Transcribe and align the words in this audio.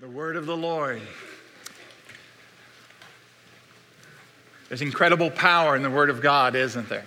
The 0.00 0.08
word 0.08 0.36
of 0.36 0.46
the 0.46 0.56
Lord. 0.56 1.02
There's 4.68 4.80
incredible 4.80 5.28
power 5.28 5.74
in 5.74 5.82
the 5.82 5.90
word 5.90 6.08
of 6.08 6.22
God, 6.22 6.54
isn't 6.54 6.88
there? 6.88 7.04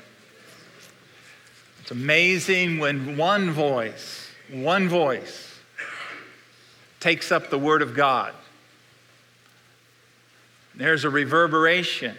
It's 1.82 1.92
amazing 1.92 2.80
when 2.80 3.16
one 3.16 3.52
voice, 3.52 4.30
one 4.52 4.90
voice, 4.90 5.58
takes 7.00 7.32
up 7.32 7.50
the 7.50 7.58
word 7.58 7.82
of 7.82 7.96
God. 7.96 8.34
There's 10.76 11.06
a 11.06 11.10
reverberation 11.10 12.18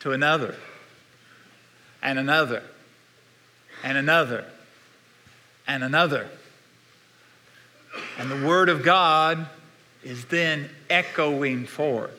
to 0.00 0.10
another, 0.10 0.56
and 2.02 2.18
another, 2.18 2.64
and 3.84 3.96
another, 3.96 4.44
and 5.68 5.84
another. 5.84 6.28
And 8.18 8.30
the 8.30 8.46
Word 8.46 8.68
of 8.68 8.82
God 8.82 9.46
is 10.02 10.24
then 10.26 10.70
echoing 10.88 11.66
forth 11.66 12.18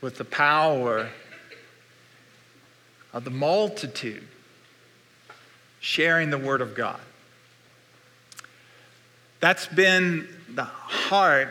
with 0.00 0.18
the 0.18 0.24
power 0.24 1.08
of 3.12 3.24
the 3.24 3.30
multitude 3.30 4.26
sharing 5.80 6.30
the 6.30 6.38
Word 6.38 6.60
of 6.60 6.74
God. 6.74 7.00
That's 9.40 9.66
been 9.66 10.28
the 10.54 10.64
heart 10.64 11.50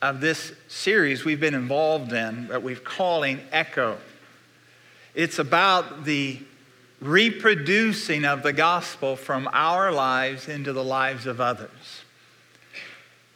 of 0.00 0.20
this 0.20 0.52
series 0.68 1.24
we've 1.24 1.40
been 1.40 1.54
involved 1.54 2.12
in 2.12 2.48
that 2.48 2.62
we're 2.62 2.76
calling 2.76 3.40
Echo. 3.50 3.98
It's 5.14 5.38
about 5.38 6.04
the 6.04 6.40
reproducing 7.04 8.24
of 8.24 8.42
the 8.42 8.52
gospel 8.52 9.14
from 9.14 9.46
our 9.52 9.92
lives 9.92 10.48
into 10.48 10.72
the 10.72 10.82
lives 10.82 11.26
of 11.26 11.38
others. 11.38 12.02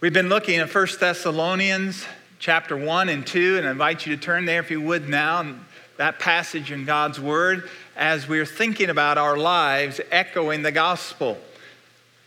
We've 0.00 0.12
been 0.12 0.30
looking 0.30 0.58
at 0.58 0.74
1 0.74 0.86
Thessalonians 0.98 2.06
chapter 2.39 2.77
1 2.77 3.11
and 3.11 3.27
2, 3.27 3.58
and 3.58 3.69
I 3.69 3.70
invite 3.70 4.06
you 4.06 4.16
to 4.16 4.22
turn 4.22 4.46
there 4.46 4.61
if 4.61 4.70
you 4.70 4.80
would 4.80 5.08
now, 5.08 5.55
that 5.98 6.19
passage 6.19 6.72
in 6.72 6.86
God's 6.86 7.20
Word, 7.20 7.69
as 7.94 8.27
we're 8.27 8.46
thinking 8.46 8.89
about 8.89 9.19
our 9.19 9.36
lives 9.36 10.00
echoing 10.11 10.62
the 10.62 10.72
gospel. 10.72 11.36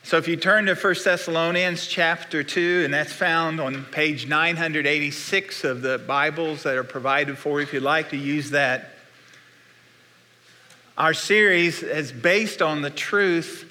So 0.04 0.18
if 0.18 0.28
you 0.28 0.36
turn 0.36 0.68
to 0.68 0.76
1 0.76 0.96
Thessalonians 1.04 1.88
chapter 1.88 2.44
2, 2.44 2.84
and 2.86 2.94
that's 2.94 3.14
found 3.14 3.60
on 3.60 3.86
page 3.86 4.28
986 4.28 5.64
of 5.64 5.82
the 5.82 5.98
Bibles 5.98 6.64
that 6.64 6.78
are 6.78 6.84
provided 6.84 7.38
for 7.38 7.60
you, 7.60 7.64
if 7.64 7.74
you'd 7.74 7.82
like 7.82 8.12
to 8.12 8.18
use 8.18 8.52
that. 8.52 8.91
Our 11.02 11.16
series 11.16 11.82
is 11.82 12.12
based 12.12 12.62
on 12.62 12.84
the 12.84 12.92
truth, 12.92 13.68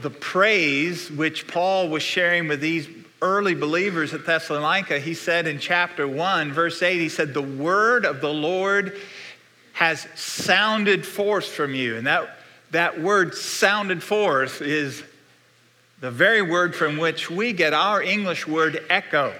the 0.00 0.10
praise 0.10 1.10
which 1.10 1.48
Paul 1.48 1.88
was 1.88 2.04
sharing 2.04 2.46
with 2.46 2.60
these 2.60 2.88
early 3.20 3.56
believers 3.56 4.14
at 4.14 4.24
Thessalonica. 4.24 5.00
He 5.00 5.14
said 5.14 5.48
in 5.48 5.58
chapter 5.58 6.06
1, 6.06 6.52
verse 6.52 6.80
8, 6.80 7.00
he 7.00 7.08
said, 7.08 7.34
The 7.34 7.42
word 7.42 8.04
of 8.04 8.20
the 8.20 8.32
Lord 8.32 8.96
has 9.72 10.06
sounded 10.14 11.04
forth 11.04 11.46
from 11.46 11.74
you. 11.74 11.96
And 11.96 12.06
that, 12.06 12.38
that 12.70 13.00
word 13.00 13.34
sounded 13.34 14.00
forth 14.00 14.62
is 14.62 15.02
the 15.98 16.12
very 16.12 16.42
word 16.42 16.76
from 16.76 16.96
which 16.96 17.28
we 17.28 17.52
get 17.52 17.74
our 17.74 18.00
English 18.00 18.46
word 18.46 18.86
echo. 18.88 19.34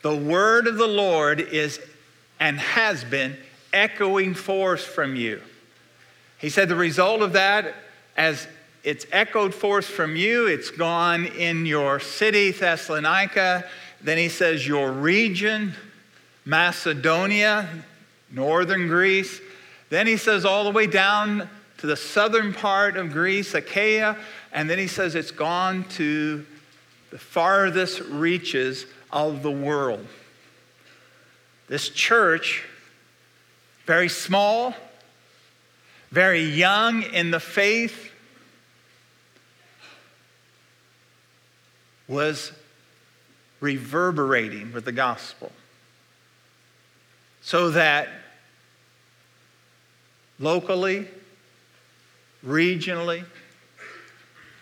The 0.00 0.16
word 0.16 0.66
of 0.66 0.78
the 0.78 0.88
Lord 0.88 1.42
is 1.42 1.78
and 2.40 2.58
has 2.58 3.04
been 3.04 3.36
echoing 3.74 4.32
forth 4.32 4.80
from 4.80 5.14
you. 5.14 5.42
He 6.38 6.50
said 6.50 6.68
the 6.68 6.76
result 6.76 7.20
of 7.22 7.32
that, 7.32 7.74
as 8.16 8.46
it's 8.84 9.06
echoed 9.12 9.54
forth 9.54 9.86
from 9.86 10.16
you, 10.16 10.46
it's 10.46 10.70
gone 10.70 11.26
in 11.26 11.66
your 11.66 12.00
city, 12.00 12.52
Thessalonica. 12.52 13.64
Then 14.00 14.18
he 14.18 14.28
says, 14.28 14.66
your 14.66 14.92
region, 14.92 15.74
Macedonia, 16.44 17.68
northern 18.30 18.86
Greece. 18.86 19.40
Then 19.90 20.06
he 20.06 20.16
says, 20.16 20.44
all 20.44 20.64
the 20.64 20.70
way 20.70 20.86
down 20.86 21.48
to 21.78 21.86
the 21.86 21.96
southern 21.96 22.52
part 22.52 22.96
of 22.96 23.12
Greece, 23.12 23.54
Achaia. 23.54 24.16
And 24.52 24.70
then 24.70 24.78
he 24.78 24.86
says, 24.86 25.14
it's 25.14 25.32
gone 25.32 25.84
to 25.90 26.46
the 27.10 27.18
farthest 27.18 28.00
reaches 28.00 28.86
of 29.10 29.42
the 29.42 29.50
world. 29.50 30.06
This 31.68 31.88
church, 31.88 32.64
very 33.86 34.08
small, 34.08 34.74
very 36.10 36.42
young 36.42 37.02
in 37.02 37.30
the 37.30 37.40
faith, 37.40 38.12
was 42.06 42.52
reverberating 43.60 44.72
with 44.72 44.84
the 44.84 44.92
gospel. 44.92 45.52
So 47.42 47.70
that 47.70 48.08
locally, 50.38 51.08
regionally, 52.44 53.24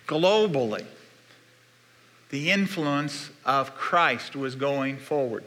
globally, 0.07 0.84
the 2.31 2.51
influence 2.51 3.31
of 3.45 3.75
Christ 3.77 4.34
was 4.34 4.57
going 4.57 4.99
forward. 4.99 5.45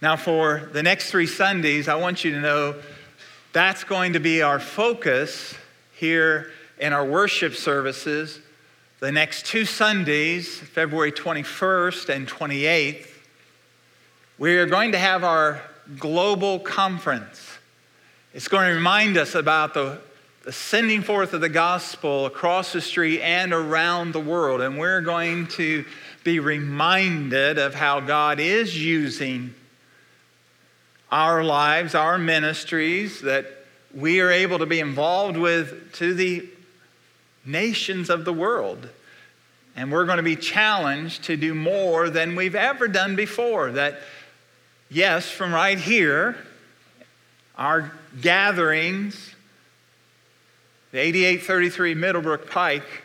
Now, 0.00 0.16
for 0.16 0.68
the 0.72 0.82
next 0.82 1.10
three 1.10 1.26
Sundays, 1.26 1.88
I 1.88 1.94
want 1.94 2.24
you 2.24 2.32
to 2.32 2.40
know 2.40 2.76
that's 3.54 3.84
going 3.84 4.14
to 4.14 4.18
be 4.18 4.42
our 4.42 4.58
focus 4.58 5.54
here 5.94 6.50
in 6.80 6.92
our 6.92 7.04
worship 7.04 7.54
services. 7.54 8.40
The 8.98 9.12
next 9.12 9.46
two 9.46 9.64
Sundays, 9.64 10.58
February 10.58 11.12
21st 11.12 12.08
and 12.08 12.26
28th, 12.26 13.06
we 14.38 14.56
are 14.56 14.66
going 14.66 14.90
to 14.90 14.98
have 14.98 15.22
our 15.22 15.62
global 16.00 16.58
conference. 16.58 17.48
It's 18.32 18.48
going 18.48 18.66
to 18.66 18.74
remind 18.74 19.16
us 19.16 19.36
about 19.36 19.72
the, 19.72 20.00
the 20.44 20.50
sending 20.50 21.02
forth 21.02 21.32
of 21.32 21.40
the 21.40 21.48
gospel 21.48 22.26
across 22.26 22.72
the 22.72 22.80
street 22.80 23.20
and 23.20 23.52
around 23.52 24.14
the 24.14 24.20
world. 24.20 24.62
And 24.62 24.80
we're 24.80 25.00
going 25.00 25.46
to 25.48 25.84
be 26.24 26.40
reminded 26.40 27.58
of 27.58 27.72
how 27.72 28.00
God 28.00 28.40
is 28.40 28.84
using 28.84 29.54
our 31.14 31.44
lives, 31.44 31.94
our 31.94 32.18
ministries 32.18 33.20
that 33.20 33.46
we 33.94 34.20
are 34.20 34.32
able 34.32 34.58
to 34.58 34.66
be 34.66 34.80
involved 34.80 35.36
with 35.36 35.92
to 35.92 36.12
the 36.12 36.44
nations 37.46 38.10
of 38.10 38.24
the 38.24 38.32
world. 38.32 38.88
And 39.76 39.92
we're 39.92 40.06
going 40.06 40.16
to 40.16 40.24
be 40.24 40.34
challenged 40.34 41.22
to 41.24 41.36
do 41.36 41.54
more 41.54 42.10
than 42.10 42.34
we've 42.34 42.56
ever 42.56 42.88
done 42.88 43.14
before. 43.14 43.70
That, 43.70 44.00
yes, 44.90 45.30
from 45.30 45.54
right 45.54 45.78
here, 45.78 46.36
our 47.56 47.92
gatherings, 48.20 49.36
the 50.90 50.98
8833 50.98 51.94
Middlebrook 51.94 52.50
Pike, 52.50 53.04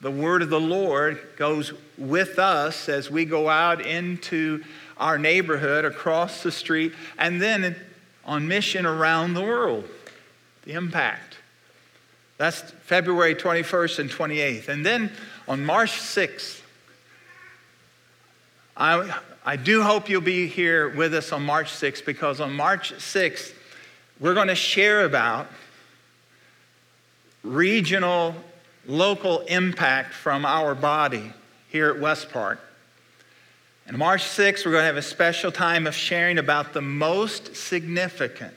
the 0.00 0.10
word 0.10 0.40
of 0.40 0.48
the 0.48 0.58
Lord 0.58 1.20
goes 1.36 1.74
with 1.98 2.38
us 2.38 2.88
as 2.88 3.10
we 3.10 3.26
go 3.26 3.50
out 3.50 3.82
into 3.82 4.64
our 4.98 5.18
neighborhood, 5.18 5.84
across 5.84 6.42
the 6.42 6.52
street, 6.52 6.92
and 7.18 7.40
then 7.40 7.76
on 8.24 8.48
mission 8.48 8.86
around 8.86 9.34
the 9.34 9.42
world. 9.42 9.88
The 10.64 10.72
impact. 10.72 11.36
That's 12.36 12.60
February 12.60 13.34
21st 13.34 13.98
and 14.00 14.10
28th. 14.10 14.68
And 14.68 14.84
then 14.84 15.12
on 15.46 15.64
March 15.64 15.92
6th, 15.92 16.62
I, 18.76 19.18
I 19.44 19.56
do 19.56 19.82
hope 19.82 20.08
you'll 20.08 20.20
be 20.20 20.48
here 20.48 20.88
with 20.88 21.14
us 21.14 21.32
on 21.32 21.44
March 21.44 21.70
6th 21.70 22.04
because 22.04 22.40
on 22.40 22.54
March 22.54 22.92
6th, 22.94 23.52
we're 24.18 24.34
going 24.34 24.48
to 24.48 24.54
share 24.54 25.04
about 25.04 25.46
regional, 27.44 28.34
local 28.86 29.40
impact 29.40 30.12
from 30.14 30.44
our 30.44 30.74
body 30.74 31.32
here 31.68 31.90
at 31.90 32.00
West 32.00 32.30
Park. 32.30 32.58
And 33.86 33.98
March 33.98 34.22
6th, 34.22 34.64
we're 34.64 34.72
going 34.72 34.82
to 34.82 34.86
have 34.86 34.96
a 34.96 35.02
special 35.02 35.52
time 35.52 35.86
of 35.86 35.94
sharing 35.94 36.38
about 36.38 36.72
the 36.72 36.80
most 36.80 37.54
significant 37.54 38.54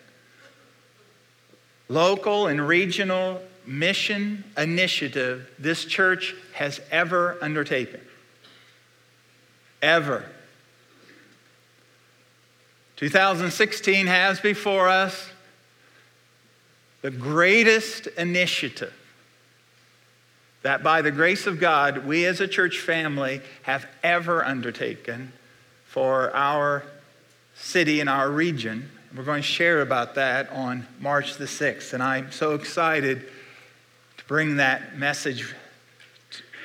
local 1.90 2.48
and 2.48 2.66
regional 2.66 3.42
mission 3.66 4.44
initiative 4.58 5.50
this 5.60 5.86
church 5.86 6.36
has 6.54 6.80
ever 6.92 7.38
undertaken. 7.42 8.02
Ever. 9.82 10.26
2016 12.96 14.08
has 14.08 14.40
before 14.40 14.88
us 14.88 15.30
the 17.02 17.12
greatest 17.12 18.08
initiative 18.08 18.94
that 20.64 20.84
by 20.84 21.02
the 21.02 21.12
grace 21.12 21.48
of 21.48 21.60
God, 21.60 22.06
we 22.06 22.26
as 22.26 22.42
a 22.42 22.48
church 22.48 22.80
family 22.80 23.42
have 23.64 23.88
ever 24.04 24.44
undertaken 24.44 25.32
for 25.86 26.36
our 26.36 26.84
city 27.56 28.00
and 28.00 28.10
our 28.10 28.30
region. 28.30 28.90
We're 29.16 29.24
going 29.24 29.42
to 29.42 29.48
share 29.48 29.82
about 29.82 30.16
that 30.16 30.52
on 30.52 30.86
March 31.00 31.38
the 31.38 31.46
6th. 31.46 31.94
And 31.94 32.04
I'm 32.04 32.32
so 32.32 32.54
excited 32.54 33.22
to 34.18 34.26
bring 34.26 34.58
that 34.58 34.98
message 34.98 35.54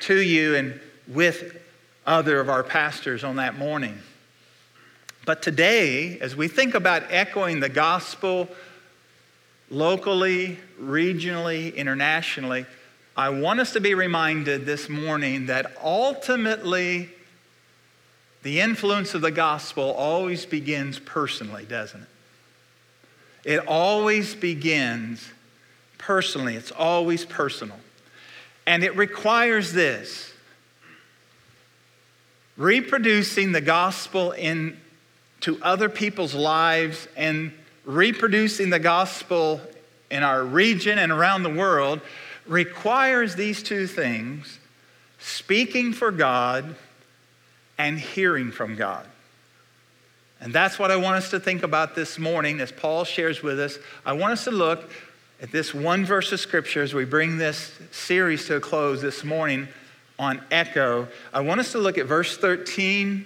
to 0.01 0.19
you 0.19 0.55
and 0.55 0.79
with 1.07 1.57
other 2.05 2.39
of 2.39 2.49
our 2.49 2.63
pastors 2.63 3.23
on 3.23 3.37
that 3.37 3.57
morning. 3.57 3.97
But 5.25 5.41
today, 5.41 6.19
as 6.19 6.35
we 6.35 6.49
think 6.49 6.75
about 6.75 7.03
echoing 7.09 7.61
the 7.61 7.69
gospel 7.69 8.49
locally, 9.69 10.59
regionally, 10.81 11.73
internationally, 11.75 12.65
I 13.15 13.29
want 13.29 13.59
us 13.59 13.73
to 13.73 13.79
be 13.79 13.93
reminded 13.93 14.65
this 14.65 14.89
morning 14.89 15.45
that 15.45 15.77
ultimately 15.83 17.11
the 18.41 18.59
influence 18.59 19.13
of 19.13 19.21
the 19.21 19.29
gospel 19.29 19.91
always 19.91 20.47
begins 20.47 20.97
personally, 20.97 21.65
doesn't 21.65 22.01
it? 22.01 22.07
It 23.43 23.67
always 23.67 24.33
begins 24.33 25.29
personally, 25.99 26.55
it's 26.55 26.71
always 26.71 27.23
personal. 27.23 27.77
And 28.65 28.83
it 28.83 28.95
requires 28.95 29.73
this 29.73 30.33
reproducing 32.57 33.51
the 33.51 33.61
gospel 33.61 34.31
into 34.31 35.59
other 35.61 35.89
people's 35.89 36.33
lives 36.33 37.07
and 37.15 37.51
reproducing 37.85 38.71
the 38.71 38.79
gospel 38.79 39.61
in 40.09 40.23
our 40.23 40.43
region 40.43 40.97
and 40.97 41.11
around 41.11 41.43
the 41.43 41.49
world 41.49 42.01
requires 42.47 43.35
these 43.35 43.63
two 43.63 43.87
things 43.87 44.59
speaking 45.19 45.93
for 45.93 46.11
God 46.11 46.75
and 47.77 47.99
hearing 47.99 48.51
from 48.51 48.75
God. 48.75 49.05
And 50.41 50.53
that's 50.53 50.77
what 50.77 50.91
I 50.91 50.97
want 50.97 51.15
us 51.17 51.29
to 51.31 51.39
think 51.39 51.63
about 51.63 51.95
this 51.95 52.19
morning 52.19 52.59
as 52.59 52.71
Paul 52.71 53.05
shares 53.05 53.41
with 53.41 53.59
us. 53.59 53.77
I 54.05 54.13
want 54.13 54.33
us 54.33 54.43
to 54.43 54.51
look 54.51 54.89
at 55.41 55.51
this 55.51 55.73
one 55.73 56.05
verse 56.05 56.31
of 56.33 56.39
scripture 56.39 56.81
as 56.81 56.93
we 56.93 57.05
bring 57.05 57.37
this 57.37 57.71
series 57.91 58.45
to 58.47 58.57
a 58.57 58.59
close 58.59 59.01
this 59.01 59.23
morning 59.23 59.69
on 60.19 60.41
echo. 60.51 61.07
I 61.33 61.41
want 61.41 61.61
us 61.61 61.71
to 61.71 61.77
look 61.77 61.97
at 61.97 62.05
verse 62.05 62.37
13 62.37 63.25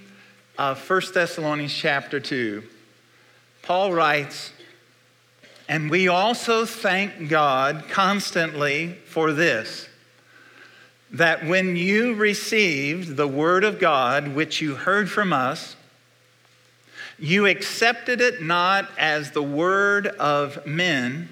of 0.58 0.90
1 0.90 1.02
Thessalonians 1.14 1.74
chapter 1.74 2.20
2. 2.20 2.64
Paul 3.64 3.94
writes, 3.94 4.52
and 5.68 5.90
we 5.90 6.08
also 6.08 6.66
thank 6.66 7.30
God 7.30 7.86
constantly 7.90 8.94
for 9.06 9.34
this 9.34 9.88
that 11.12 11.46
when 11.46 11.76
you 11.78 12.14
received 12.16 13.16
the 13.16 13.28
word 13.28 13.64
of 13.64 13.80
God, 13.80 14.36
which 14.36 14.62
you 14.62 14.76
heard 14.76 15.10
from 15.10 15.32
us, 15.32 15.78
you 17.18 17.46
accepted 17.46 18.20
it 18.20 18.42
not 18.42 18.90
as 18.98 19.32
the 19.32 19.42
word 19.42 20.08
of 20.08 20.66
men, 20.66 21.30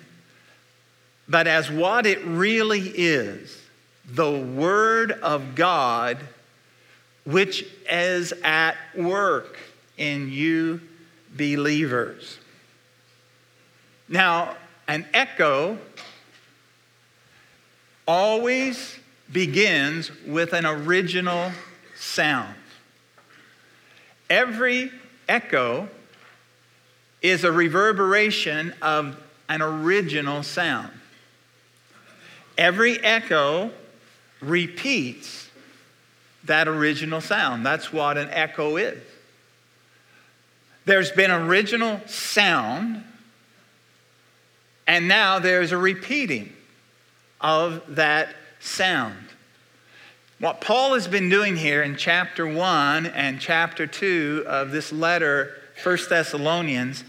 but 1.28 1.46
as 1.46 1.70
what 1.70 2.06
it 2.06 2.24
really 2.24 2.88
is 2.96 3.62
the 4.08 4.40
word 4.40 5.12
of 5.12 5.56
God, 5.56 6.20
which 7.26 7.66
is 7.90 8.34
at 8.44 8.78
work 8.96 9.58
in 9.98 10.32
you 10.32 10.80
believers. 11.36 12.38
Now, 14.08 14.56
an 14.88 15.06
echo 15.14 15.78
always 18.08 19.00
begins 19.32 20.12
with 20.26 20.54
an 20.54 20.66
original 20.66 21.52
sound. 21.98 22.54
Every 24.30 24.92
echo 25.28 25.90
is 27.22 27.44
a 27.44 27.52
reverberation 27.52 28.74
of 28.82 29.18
an 29.50 29.62
original 29.62 30.44
sound. 30.44 30.92
Every 32.58 33.04
echo 33.04 33.72
repeats 34.42 35.50
that 36.44 36.68
original 36.68 37.22
sound. 37.22 37.66
That's 37.66 37.92
what 37.92 38.18
an 38.18 38.30
echo 38.30 38.78
is. 38.78 39.02
There's 40.86 41.12
been 41.12 41.32
original 41.32 42.02
sound 42.06 43.04
and 44.88 45.08
now 45.08 45.40
there's 45.40 45.72
a 45.72 45.78
repeating 45.78 46.54
of 47.42 47.82
that 47.96 48.30
sound. 48.60 49.18
What 50.40 50.62
Paul 50.62 50.94
has 50.96 51.08
been 51.08 51.30
doing 51.30 51.56
here 51.56 51.82
in 51.82 51.96
chapter 51.96 52.46
1 52.46 53.06
and 53.06 53.40
chapter 53.40 53.88
2 53.88 54.44
of 54.48 54.72
this 54.72 54.92
letter, 54.92 55.56
1 55.82 55.98
Thessalonians, 56.10 57.04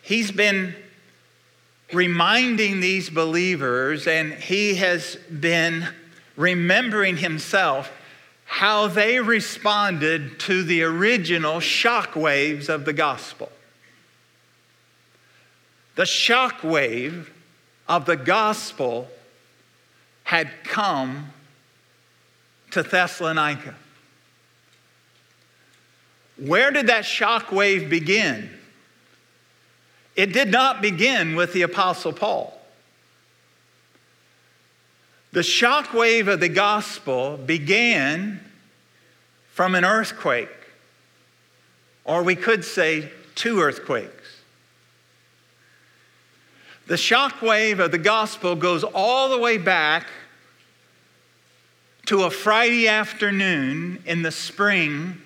he's 0.00 0.30
been 0.30 0.74
reminding 1.92 2.80
these 2.80 3.10
believers 3.10 4.06
and 4.06 4.32
he 4.32 4.76
has 4.76 5.16
been 5.16 5.88
remembering 6.36 7.16
himself 7.16 7.90
how 8.44 8.86
they 8.86 9.20
responded 9.20 10.38
to 10.40 10.62
the 10.62 10.82
original 10.82 11.60
shock 11.60 12.16
waves 12.16 12.68
of 12.68 12.84
the 12.84 12.92
gospel 12.92 13.50
the 15.98 16.06
shock 16.06 16.62
wave 16.62 17.28
of 17.88 18.06
the 18.06 18.14
gospel 18.14 19.08
had 20.22 20.48
come 20.62 21.32
to 22.70 22.84
Thessalonica. 22.84 23.74
Where 26.36 26.70
did 26.70 26.86
that 26.86 27.04
shock 27.04 27.50
wave 27.50 27.90
begin? 27.90 28.48
It 30.14 30.32
did 30.32 30.52
not 30.52 30.80
begin 30.80 31.34
with 31.34 31.52
the 31.52 31.62
Apostle 31.62 32.12
Paul. 32.12 32.56
The 35.32 35.42
shock 35.42 35.92
wave 35.92 36.28
of 36.28 36.38
the 36.38 36.48
gospel 36.48 37.36
began 37.36 38.38
from 39.52 39.74
an 39.74 39.84
earthquake, 39.84 40.48
or 42.04 42.22
we 42.22 42.36
could 42.36 42.64
say 42.64 43.10
two 43.34 43.60
earthquakes. 43.60 44.17
The 46.88 46.94
shockwave 46.94 47.80
of 47.80 47.90
the 47.90 47.98
gospel 47.98 48.56
goes 48.56 48.82
all 48.82 49.28
the 49.28 49.38
way 49.38 49.58
back 49.58 50.06
to 52.06 52.22
a 52.22 52.30
Friday 52.30 52.88
afternoon 52.88 54.02
in 54.06 54.22
the 54.22 54.30
spring 54.30 55.20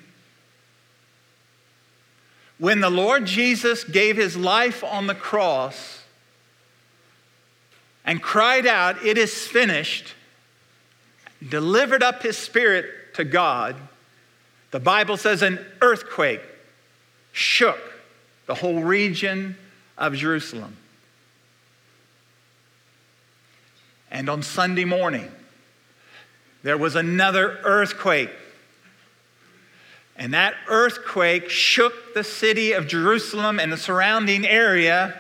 when 2.59 2.81
the 2.81 2.91
Lord 2.91 3.27
Jesus 3.27 3.85
gave 3.85 4.17
his 4.17 4.37
life 4.37 4.83
on 4.83 5.07
the 5.07 5.15
cross 5.15 6.03
and 8.05 8.21
cried 8.21 8.67
out, 8.67 9.05
It 9.05 9.17
is 9.17 9.47
finished, 9.47 10.15
delivered 11.49 12.03
up 12.03 12.25
his 12.25 12.37
spirit 12.37 13.15
to 13.15 13.23
God. 13.23 13.77
The 14.73 14.81
Bible 14.81 15.17
says 15.17 15.43
an 15.43 15.65
earthquake 15.81 16.43
shook 17.31 17.79
the 18.47 18.55
whole 18.57 18.83
region 18.83 19.57
of 19.97 20.17
Jerusalem. 20.17 20.77
And 24.13 24.29
on 24.29 24.43
Sunday 24.43 24.85
morning, 24.85 25.33
there 26.63 26.77
was 26.77 26.95
another 26.95 27.59
earthquake. 27.65 28.31
And 30.17 30.35
that 30.35 30.55
earthquake 30.69 31.49
shook 31.49 32.13
the 32.13 32.23
city 32.23 32.73
of 32.73 32.87
Jerusalem 32.87 33.59
and 33.59 33.73
the 33.73 33.79
surrounding 33.79 34.47
area 34.47 35.19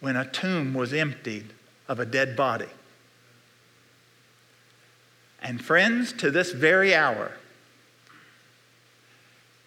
when 0.00 0.16
a 0.16 0.30
tomb 0.30 0.74
was 0.74 0.92
emptied 0.92 1.46
of 1.88 1.98
a 1.98 2.04
dead 2.04 2.36
body. 2.36 2.68
And 5.42 5.64
friends, 5.64 6.12
to 6.14 6.30
this 6.30 6.52
very 6.52 6.94
hour, 6.94 7.32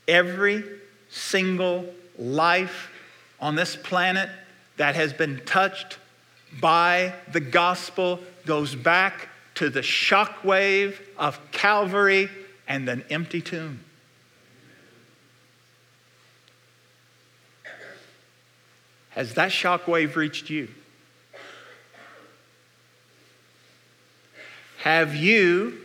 every 0.08 0.64
single 1.10 1.92
life 2.20 2.92
on 3.40 3.56
this 3.56 3.76
planet 3.76 4.30
that 4.78 4.94
has 4.94 5.12
been 5.12 5.42
touched 5.44 5.98
by 6.60 7.14
the 7.32 7.40
gospel 7.40 8.20
goes 8.46 8.76
back 8.76 9.30
to 9.56 9.70
the 9.70 9.82
shockwave 9.82 10.98
of 11.18 11.40
Calvary 11.52 12.30
and 12.68 12.88
an 12.90 13.04
empty 13.10 13.42
tomb. 13.42 13.80
Has 19.12 19.36
that 19.36 19.52
shockwave 19.52 20.16
reached 20.16 20.50
you? 20.50 20.70
Have 24.80 25.16
you 25.16 25.78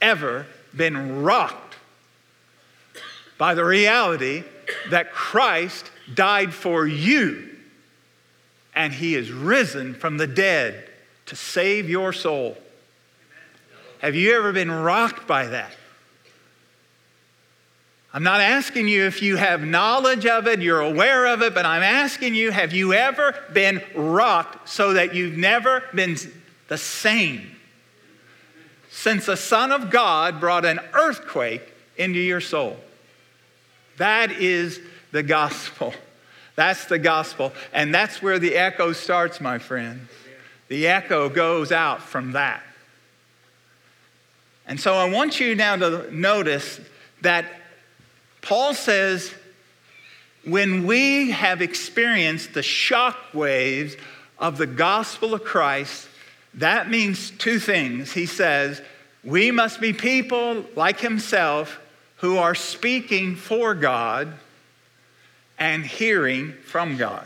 ever 0.00 0.46
been 0.76 1.22
rocked 1.22 1.76
by 3.38 3.54
the 3.54 3.64
reality 3.64 4.44
that 4.90 5.12
Christ 5.12 5.90
died 6.12 6.52
for 6.52 6.86
you 6.86 7.51
and 8.74 8.92
he 8.92 9.14
is 9.14 9.30
risen 9.30 9.94
from 9.94 10.16
the 10.16 10.26
dead 10.26 10.88
to 11.26 11.36
save 11.36 11.88
your 11.88 12.12
soul. 12.12 12.56
Have 14.00 14.14
you 14.14 14.34
ever 14.36 14.52
been 14.52 14.70
rocked 14.70 15.26
by 15.26 15.46
that? 15.46 15.72
I'm 18.14 18.22
not 18.22 18.40
asking 18.40 18.88
you 18.88 19.04
if 19.04 19.22
you 19.22 19.36
have 19.36 19.62
knowledge 19.62 20.26
of 20.26 20.46
it, 20.46 20.60
you're 20.60 20.80
aware 20.80 21.26
of 21.26 21.40
it, 21.40 21.54
but 21.54 21.64
I'm 21.64 21.82
asking 21.82 22.34
you 22.34 22.50
have 22.50 22.72
you 22.74 22.92
ever 22.92 23.34
been 23.52 23.82
rocked 23.94 24.68
so 24.68 24.92
that 24.92 25.14
you've 25.14 25.38
never 25.38 25.82
been 25.94 26.16
the 26.68 26.76
same 26.76 27.52
since 28.90 29.26
the 29.26 29.36
Son 29.36 29.72
of 29.72 29.90
God 29.90 30.38
brought 30.38 30.66
an 30.66 30.78
earthquake 30.92 31.72
into 31.96 32.18
your 32.18 32.42
soul. 32.42 32.76
That 33.96 34.30
is 34.30 34.78
the 35.10 35.22
gospel. 35.22 35.94
That's 36.54 36.84
the 36.86 36.98
gospel. 36.98 37.52
And 37.72 37.94
that's 37.94 38.22
where 38.22 38.38
the 38.38 38.56
echo 38.56 38.92
starts, 38.92 39.40
my 39.40 39.58
friend. 39.58 40.08
The 40.68 40.86
echo 40.86 41.28
goes 41.28 41.72
out 41.72 42.02
from 42.02 42.32
that. 42.32 42.62
And 44.66 44.80
so 44.80 44.94
I 44.94 45.10
want 45.10 45.40
you 45.40 45.54
now 45.54 45.76
to 45.76 46.14
notice 46.14 46.80
that 47.22 47.46
Paul 48.40 48.74
says 48.74 49.32
when 50.44 50.86
we 50.86 51.30
have 51.30 51.62
experienced 51.62 52.54
the 52.54 52.62
shock 52.62 53.16
waves 53.32 53.96
of 54.38 54.58
the 54.58 54.66
gospel 54.66 55.34
of 55.34 55.44
Christ, 55.44 56.08
that 56.54 56.90
means 56.90 57.30
two 57.30 57.58
things. 57.58 58.12
He 58.12 58.26
says, 58.26 58.82
we 59.24 59.50
must 59.50 59.80
be 59.80 59.92
people 59.92 60.64
like 60.74 61.00
himself 61.00 61.80
who 62.16 62.38
are 62.38 62.54
speaking 62.54 63.36
for 63.36 63.74
God 63.74 64.34
and 65.62 65.86
hearing 65.86 66.52
from 66.64 66.96
God. 66.96 67.24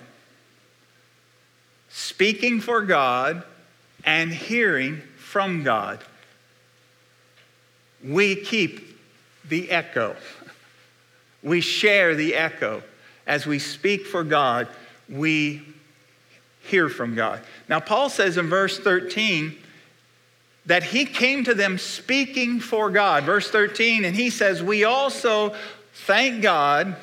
Speaking 1.88 2.60
for 2.60 2.82
God 2.82 3.42
and 4.04 4.30
hearing 4.30 5.00
from 5.16 5.62
God. 5.62 6.04
We 8.04 8.36
keep 8.36 9.00
the 9.48 9.70
echo. 9.70 10.16
We 11.42 11.62
share 11.62 12.14
the 12.14 12.34
echo. 12.34 12.82
As 13.26 13.46
we 13.46 13.58
speak 13.58 14.04
for 14.04 14.22
God, 14.22 14.68
we 15.08 15.62
hear 16.60 16.90
from 16.90 17.14
God. 17.14 17.40
Now, 17.70 17.80
Paul 17.80 18.10
says 18.10 18.36
in 18.36 18.48
verse 18.48 18.78
13 18.78 19.56
that 20.66 20.82
he 20.82 21.06
came 21.06 21.42
to 21.44 21.54
them 21.54 21.78
speaking 21.78 22.60
for 22.60 22.90
God. 22.90 23.24
Verse 23.24 23.50
13, 23.50 24.04
and 24.04 24.14
he 24.14 24.28
says, 24.28 24.62
We 24.62 24.84
also 24.84 25.54
thank 25.94 26.42
God 26.42 26.96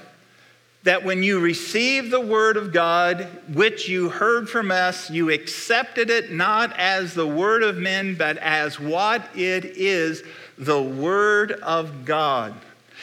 that 0.83 1.05
when 1.05 1.23
you 1.23 1.39
received 1.39 2.11
the 2.11 2.19
word 2.19 2.57
of 2.57 2.73
God, 2.73 3.27
which 3.53 3.87
you 3.87 4.09
heard 4.09 4.49
from 4.49 4.69
us, 4.69 5.09
you 5.09 5.31
accepted 5.31 6.09
it 6.09 6.31
not 6.31 6.77
as 6.77 7.13
the 7.13 7.27
word 7.27 7.63
of 7.63 7.77
men, 7.77 8.15
but 8.15 8.37
as 8.37 8.79
what 8.79 9.25
it 9.35 9.65
is 9.65 10.23
the 10.57 10.81
word 10.81 11.53
of 11.53 12.03
God. 12.03 12.53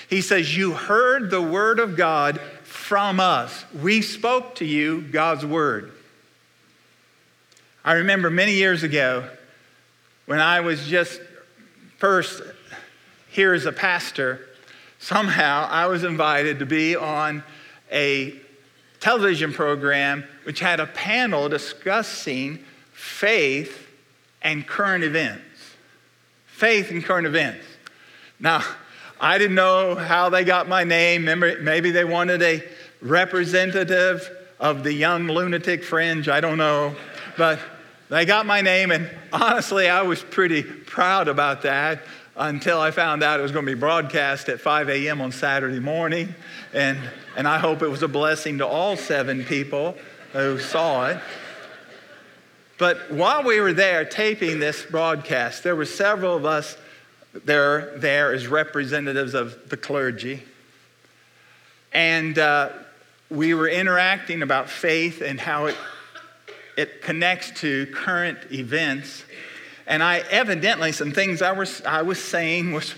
He 0.09 0.21
says, 0.21 0.57
You 0.57 0.73
heard 0.73 1.31
the 1.31 1.41
word 1.41 1.81
of 1.81 1.97
God 1.97 2.39
from 2.65 3.19
us. 3.19 3.65
We 3.81 4.03
spoke 4.03 4.57
to 4.57 4.65
you 4.65 5.01
God's 5.01 5.47
word. 5.47 5.93
I 7.83 7.95
remember 7.95 8.29
many 8.29 8.53
years 8.53 8.83
ago 8.83 9.27
when 10.27 10.39
I 10.39 10.61
was 10.61 10.87
just 10.87 11.19
first 11.97 12.43
here 13.31 13.55
as 13.55 13.65
a 13.65 13.73
pastor, 13.73 14.47
somehow 14.99 15.67
I 15.71 15.87
was 15.87 16.05
invited 16.05 16.59
to 16.59 16.67
be 16.67 16.95
on 16.95 17.43
a 17.91 18.35
television 19.01 19.53
program 19.53 20.25
which 20.45 20.61
had 20.61 20.81
a 20.81 20.87
panel 20.87 21.49
discussing 21.49 22.59
faith 22.93 23.89
and 24.43 24.67
current 24.67 25.05
events. 25.05 25.45
Faith 26.47 26.91
and 26.91 27.05
current 27.05 27.27
events. 27.27 27.65
Now, 28.39 28.63
I 29.21 29.39
didn't 29.39 29.57
know 29.57 29.95
how 29.95 30.29
they 30.29 30.45
got 30.45 30.69
my 30.69 30.85
name. 30.85 31.25
Maybe 31.25 31.91
they 31.91 32.05
wanted 32.05 32.43
a 32.43 32.63
representative 33.01 34.31
of 34.59 34.83
the 34.83 34.93
young 34.93 35.27
lunatic 35.27 35.85
fringe. 35.85 36.29
I 36.29 36.41
don't 36.41 36.59
know. 36.59 36.95
But 37.37 37.59
they 38.09 38.25
got 38.25 38.45
my 38.45 38.61
name, 38.61 38.91
and 38.91 39.11
honestly, 39.33 39.89
I 39.89 40.03
was 40.03 40.23
pretty 40.23 40.63
proud 40.63 41.29
about 41.29 41.63
that 41.63 42.03
until 42.41 42.81
I 42.81 42.91
found 42.91 43.23
out 43.23 43.39
it 43.39 43.43
was 43.43 43.53
going 43.53 43.67
to 43.67 43.73
be 43.75 43.79
broadcast 43.79 44.49
at 44.49 44.63
5 44.63 44.89
a.m. 44.89 45.21
on 45.21 45.31
Saturday 45.31 45.79
morning. 45.79 46.35
And, 46.73 46.99
and 47.37 47.47
I 47.47 47.59
hope 47.59 47.83
it 47.83 47.89
was 47.89 48.03
a 48.03 48.09
blessing 48.09 48.59
to 48.59 48.67
all 48.67 48.97
seven 48.97 49.45
people 49.45 49.95
who 50.33 50.59
saw 50.59 51.09
it. 51.09 51.21
But 52.79 53.13
while 53.13 53.45
we 53.45 53.61
were 53.61 53.75
there 53.75 54.07
taping 54.07 54.59
this 54.59 54.83
broadcast, 54.87 55.63
there 55.63 55.77
were 55.77 55.85
several 55.85 56.35
of 56.35 56.47
us 56.47 56.79
there, 57.45 57.99
there 57.99 58.33
as 58.33 58.47
representatives 58.47 59.35
of 59.35 59.69
the 59.69 59.77
clergy. 59.77 60.43
And 61.93 62.39
uh, 62.39 62.71
we 63.29 63.53
were 63.53 63.69
interacting 63.69 64.41
about 64.41 64.71
faith 64.71 65.21
and 65.21 65.39
how 65.39 65.67
it, 65.67 65.77
it 66.79 67.03
connects 67.03 67.51
to 67.61 67.85
current 67.89 68.39
events. 68.51 69.25
And 69.87 70.03
I 70.03 70.19
evidently, 70.31 70.93
some 70.93 71.13
things 71.13 71.43
I 71.43 71.53
was, 71.53 71.83
I 71.83 72.03
was 72.03 72.23
saying 72.23 72.73
was, 72.73 72.95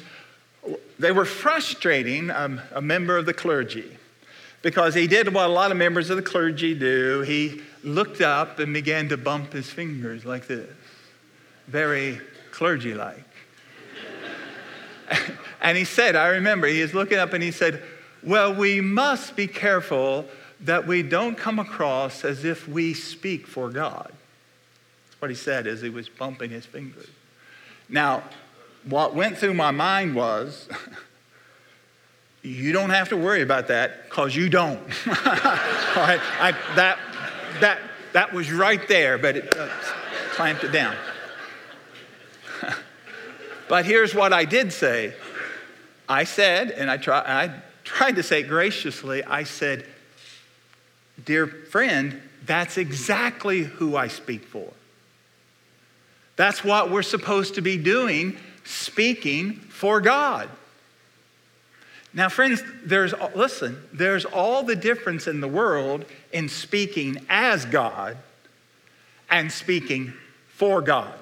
they 0.98 1.12
were 1.12 1.24
frustrating 1.24 2.30
um, 2.30 2.60
a 2.72 2.82
member 2.82 3.16
of 3.16 3.26
the 3.26 3.34
clergy 3.34 3.98
because 4.62 4.94
he 4.94 5.06
did 5.06 5.32
what 5.34 5.46
a 5.46 5.52
lot 5.52 5.70
of 5.70 5.76
members 5.76 6.10
of 6.10 6.16
the 6.16 6.22
clergy 6.22 6.74
do. 6.74 7.22
He 7.22 7.62
looked 7.82 8.20
up 8.20 8.58
and 8.58 8.72
began 8.72 9.08
to 9.08 9.16
bump 9.16 9.52
his 9.52 9.68
fingers 9.68 10.24
like 10.24 10.46
this, 10.46 10.70
very 11.66 12.20
clergy 12.52 12.94
like. 12.94 13.24
and 15.60 15.76
he 15.76 15.84
said, 15.84 16.14
I 16.16 16.28
remember, 16.28 16.66
he 16.68 16.80
was 16.80 16.94
looking 16.94 17.18
up 17.18 17.32
and 17.32 17.42
he 17.42 17.50
said, 17.50 17.82
well, 18.22 18.54
we 18.54 18.80
must 18.80 19.34
be 19.34 19.48
careful 19.48 20.26
that 20.60 20.86
we 20.86 21.02
don't 21.02 21.36
come 21.36 21.58
across 21.58 22.24
as 22.24 22.44
if 22.44 22.68
we 22.68 22.94
speak 22.94 23.48
for 23.48 23.68
God. 23.68 24.12
What 25.22 25.30
he 25.30 25.36
said 25.36 25.68
as 25.68 25.80
he 25.80 25.88
was 25.88 26.08
bumping 26.08 26.50
his 26.50 26.66
fingers. 26.66 27.06
Now, 27.88 28.24
what 28.82 29.14
went 29.14 29.38
through 29.38 29.54
my 29.54 29.70
mind 29.70 30.16
was, 30.16 30.68
you 32.42 32.72
don't 32.72 32.90
have 32.90 33.08
to 33.10 33.16
worry 33.16 33.40
about 33.40 33.68
that 33.68 34.08
because 34.08 34.34
you 34.34 34.48
don't. 34.48 34.80
All 35.06 35.14
right, 35.14 36.20
I, 36.40 36.56
that, 36.74 36.98
that, 37.60 37.78
that 38.12 38.32
was 38.32 38.50
right 38.50 38.88
there, 38.88 39.16
but 39.16 39.36
it 39.36 39.56
uh, 39.56 39.68
clamped 40.32 40.64
it 40.64 40.72
down. 40.72 40.96
but 43.68 43.84
here's 43.84 44.16
what 44.16 44.32
I 44.32 44.44
did 44.44 44.72
say. 44.72 45.14
I 46.08 46.24
said, 46.24 46.72
and 46.72 46.90
I, 46.90 46.96
try, 46.96 47.20
I 47.20 47.62
tried 47.84 48.16
to 48.16 48.24
say 48.24 48.42
graciously, 48.42 49.22
I 49.22 49.44
said, 49.44 49.86
Dear 51.24 51.46
friend, 51.46 52.20
that's 52.44 52.76
exactly 52.76 53.62
who 53.62 53.94
I 53.94 54.08
speak 54.08 54.44
for. 54.46 54.72
That's 56.42 56.64
what 56.64 56.90
we're 56.90 57.04
supposed 57.04 57.54
to 57.54 57.60
be 57.60 57.76
doing, 57.76 58.36
speaking 58.64 59.52
for 59.52 60.00
God. 60.00 60.48
Now, 62.12 62.30
friends, 62.30 62.60
there's, 62.84 63.14
listen, 63.36 63.80
there's 63.92 64.24
all 64.24 64.64
the 64.64 64.74
difference 64.74 65.28
in 65.28 65.40
the 65.40 65.46
world 65.46 66.04
in 66.32 66.48
speaking 66.48 67.24
as 67.28 67.64
God 67.64 68.16
and 69.30 69.52
speaking 69.52 70.14
for 70.48 70.82
God. 70.82 71.14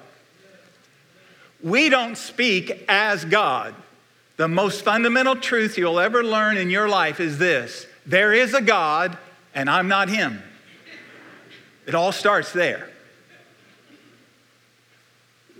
We 1.61 1.89
don't 1.89 2.17
speak 2.17 2.83
as 2.89 3.23
God. 3.23 3.75
The 4.37 4.47
most 4.47 4.81
fundamental 4.81 5.35
truth 5.35 5.77
you'll 5.77 5.99
ever 5.99 6.23
learn 6.23 6.57
in 6.57 6.71
your 6.71 6.89
life 6.89 7.19
is 7.19 7.37
this 7.37 7.85
there 8.07 8.33
is 8.33 8.55
a 8.55 8.61
God, 8.61 9.15
and 9.53 9.69
I'm 9.69 9.87
not 9.87 10.09
Him. 10.09 10.41
It 11.85 11.93
all 11.93 12.11
starts 12.11 12.51
there. 12.53 12.89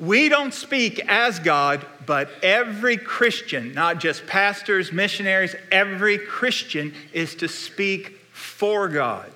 We 0.01 0.29
don't 0.29 0.51
speak 0.53 0.99
as 1.07 1.37
God, 1.37 1.85
but 2.07 2.27
every 2.41 2.97
Christian, 2.97 3.75
not 3.75 3.99
just 3.99 4.25
pastors, 4.25 4.91
missionaries, 4.91 5.55
every 5.71 6.17
Christian 6.17 6.95
is 7.13 7.35
to 7.35 7.47
speak 7.47 8.17
for 8.31 8.89
God. 8.89 9.31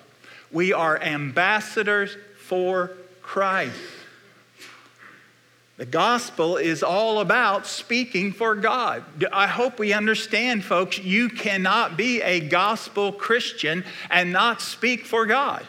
We 0.51 0.73
are 0.73 0.99
ambassadors 0.99 2.17
for 2.39 2.93
Christ. 3.21 3.77
The 5.77 5.85
gospel 5.85 6.57
is 6.57 6.81
all 6.81 7.19
about 7.19 7.67
speaking 7.67 8.33
for 8.33 8.55
God. 8.55 9.03
I 9.31 9.45
hope 9.45 9.77
we 9.77 9.93
understand, 9.93 10.63
folks, 10.63 10.97
you 10.97 11.29
cannot 11.29 11.95
be 11.95 12.23
a 12.23 12.39
gospel 12.39 13.11
Christian 13.11 13.83
and 14.09 14.31
not 14.31 14.61
speak 14.61 15.05
for 15.05 15.27
God. 15.27 15.63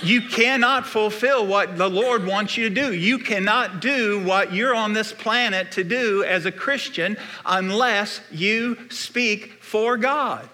You 0.00 0.22
cannot 0.22 0.86
fulfill 0.86 1.46
what 1.46 1.76
the 1.76 1.90
Lord 1.90 2.24
wants 2.26 2.56
you 2.56 2.68
to 2.68 2.74
do. 2.74 2.94
You 2.94 3.18
cannot 3.18 3.80
do 3.80 4.24
what 4.24 4.52
you're 4.52 4.74
on 4.74 4.94
this 4.94 5.12
planet 5.12 5.72
to 5.72 5.84
do 5.84 6.24
as 6.24 6.46
a 6.46 6.52
Christian 6.52 7.16
unless 7.44 8.20
you 8.30 8.78
speak 8.88 9.62
for 9.62 9.96
God. 9.96 10.48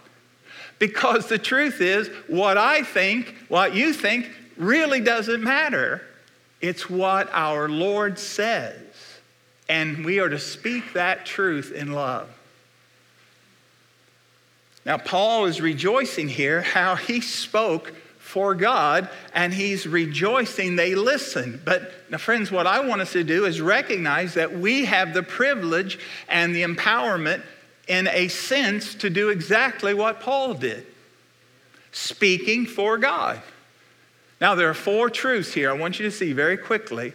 Because 0.79 1.29
the 1.29 1.39
truth 1.39 1.81
is, 1.81 2.09
what 2.27 2.59
I 2.59 2.83
think, 2.83 3.35
what 3.49 3.75
you 3.75 3.93
think, 3.93 4.31
really 4.57 5.01
doesn't 5.01 5.43
matter 5.43 6.03
it's 6.61 6.91
what 6.91 7.29
our 7.33 7.69
Lord 7.69 8.19
says, 8.19 8.81
and 9.69 10.05
we 10.05 10.19
are 10.19 10.29
to 10.29 10.39
speak 10.39 10.93
that 10.95 11.25
truth 11.25 11.73
in 11.73 11.93
love. 11.93 12.29
Now, 14.85 14.99
Paul 14.99 15.45
is 15.45 15.61
rejoicing 15.61 16.29
here 16.29 16.63
how 16.63 16.97
he 16.97 17.21
spoke 17.21 17.93
for 18.29 18.55
God 18.55 19.09
and 19.33 19.55
he's 19.55 19.87
rejoicing 19.87 20.77
they 20.77 20.95
listen. 20.95 21.63
But 21.65 21.91
now, 22.11 22.19
friends, 22.19 22.53
what 22.53 22.67
I 22.67 22.87
want 22.87 23.01
us 23.01 23.13
to 23.13 23.25
do 23.25 23.47
is 23.47 23.59
recognize 23.59 24.35
that 24.35 24.53
we 24.53 24.85
have 24.85 25.15
the 25.15 25.23
privilege 25.23 25.99
and 26.29 26.55
the 26.55 26.63
empowerment, 26.63 27.41
in 27.89 28.07
a 28.09 28.29
sense, 28.29 28.95
to 28.97 29.09
do 29.09 29.31
exactly 29.31 29.95
what 29.95 30.21
Paul 30.21 30.53
did 30.53 30.87
speaking 31.91 32.67
for 32.67 32.99
God. 32.99 33.41
Now, 34.43 34.55
there 34.55 34.69
are 34.69 34.75
four 34.75 35.09
truths 35.09 35.55
here 35.55 35.71
I 35.71 35.73
want 35.73 35.99
you 35.99 36.05
to 36.05 36.15
see 36.15 36.35
very 36.35 36.59
quickly 36.59 37.15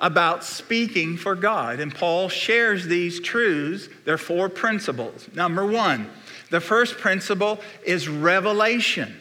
about 0.00 0.42
speaking 0.42 1.16
for 1.16 1.36
God. 1.36 1.78
And 1.78 1.94
Paul 1.94 2.28
shares 2.28 2.84
these 2.84 3.20
truths. 3.20 3.88
There 4.04 4.14
are 4.14 4.18
four 4.18 4.48
principles. 4.48 5.28
Number 5.34 5.64
one, 5.64 6.10
the 6.50 6.60
first 6.60 6.98
principle 6.98 7.60
is 7.84 8.08
revelation. 8.08 9.16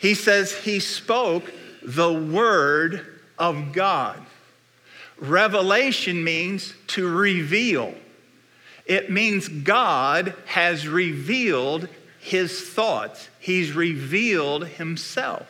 He 0.00 0.14
says 0.14 0.52
he 0.52 0.80
spoke 0.80 1.52
the 1.82 2.10
word 2.10 3.06
of 3.38 3.72
God. 3.74 4.18
Revelation 5.18 6.24
means 6.24 6.72
to 6.88 7.06
reveal. 7.06 7.92
It 8.86 9.10
means 9.10 9.46
God 9.46 10.34
has 10.46 10.88
revealed 10.88 11.86
his 12.18 12.62
thoughts. 12.62 13.28
He's 13.40 13.72
revealed 13.72 14.66
himself. 14.66 15.46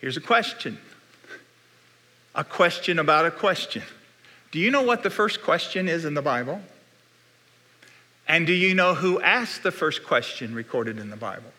Here's 0.00 0.16
a 0.16 0.20
question 0.20 0.78
a 2.36 2.44
question 2.44 3.00
about 3.00 3.26
a 3.26 3.30
question. 3.32 3.82
Do 4.52 4.60
you 4.60 4.70
know 4.70 4.82
what 4.82 5.02
the 5.02 5.10
first 5.10 5.42
question 5.42 5.88
is 5.88 6.04
in 6.04 6.14
the 6.14 6.22
Bible? 6.22 6.60
And 8.28 8.46
do 8.46 8.52
you 8.52 8.72
know 8.74 8.94
who 8.94 9.20
asked 9.20 9.64
the 9.64 9.72
first 9.72 10.04
question 10.04 10.54
recorded 10.54 10.98
in 10.98 11.10
the 11.10 11.16
Bible? 11.16 11.52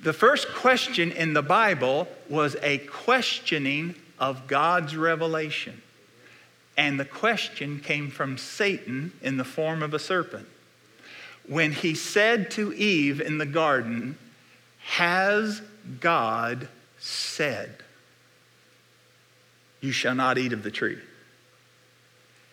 The 0.00 0.12
first 0.12 0.48
question 0.54 1.10
in 1.10 1.32
the 1.32 1.42
Bible 1.42 2.06
was 2.28 2.56
a 2.62 2.78
questioning 2.78 3.96
of 4.18 4.46
God's 4.46 4.96
revelation. 4.96 5.82
And 6.76 7.00
the 7.00 7.04
question 7.04 7.80
came 7.80 8.10
from 8.10 8.38
Satan 8.38 9.12
in 9.20 9.36
the 9.36 9.44
form 9.44 9.82
of 9.82 9.94
a 9.94 9.98
serpent. 9.98 10.46
When 11.48 11.72
he 11.72 11.94
said 11.94 12.50
to 12.52 12.72
Eve 12.72 13.20
in 13.20 13.38
the 13.38 13.46
garden, 13.46 14.16
Has 14.84 15.60
God 16.00 16.68
said, 16.98 17.74
You 19.80 19.90
shall 19.90 20.14
not 20.14 20.38
eat 20.38 20.52
of 20.52 20.62
the 20.62 20.70
tree? 20.70 20.98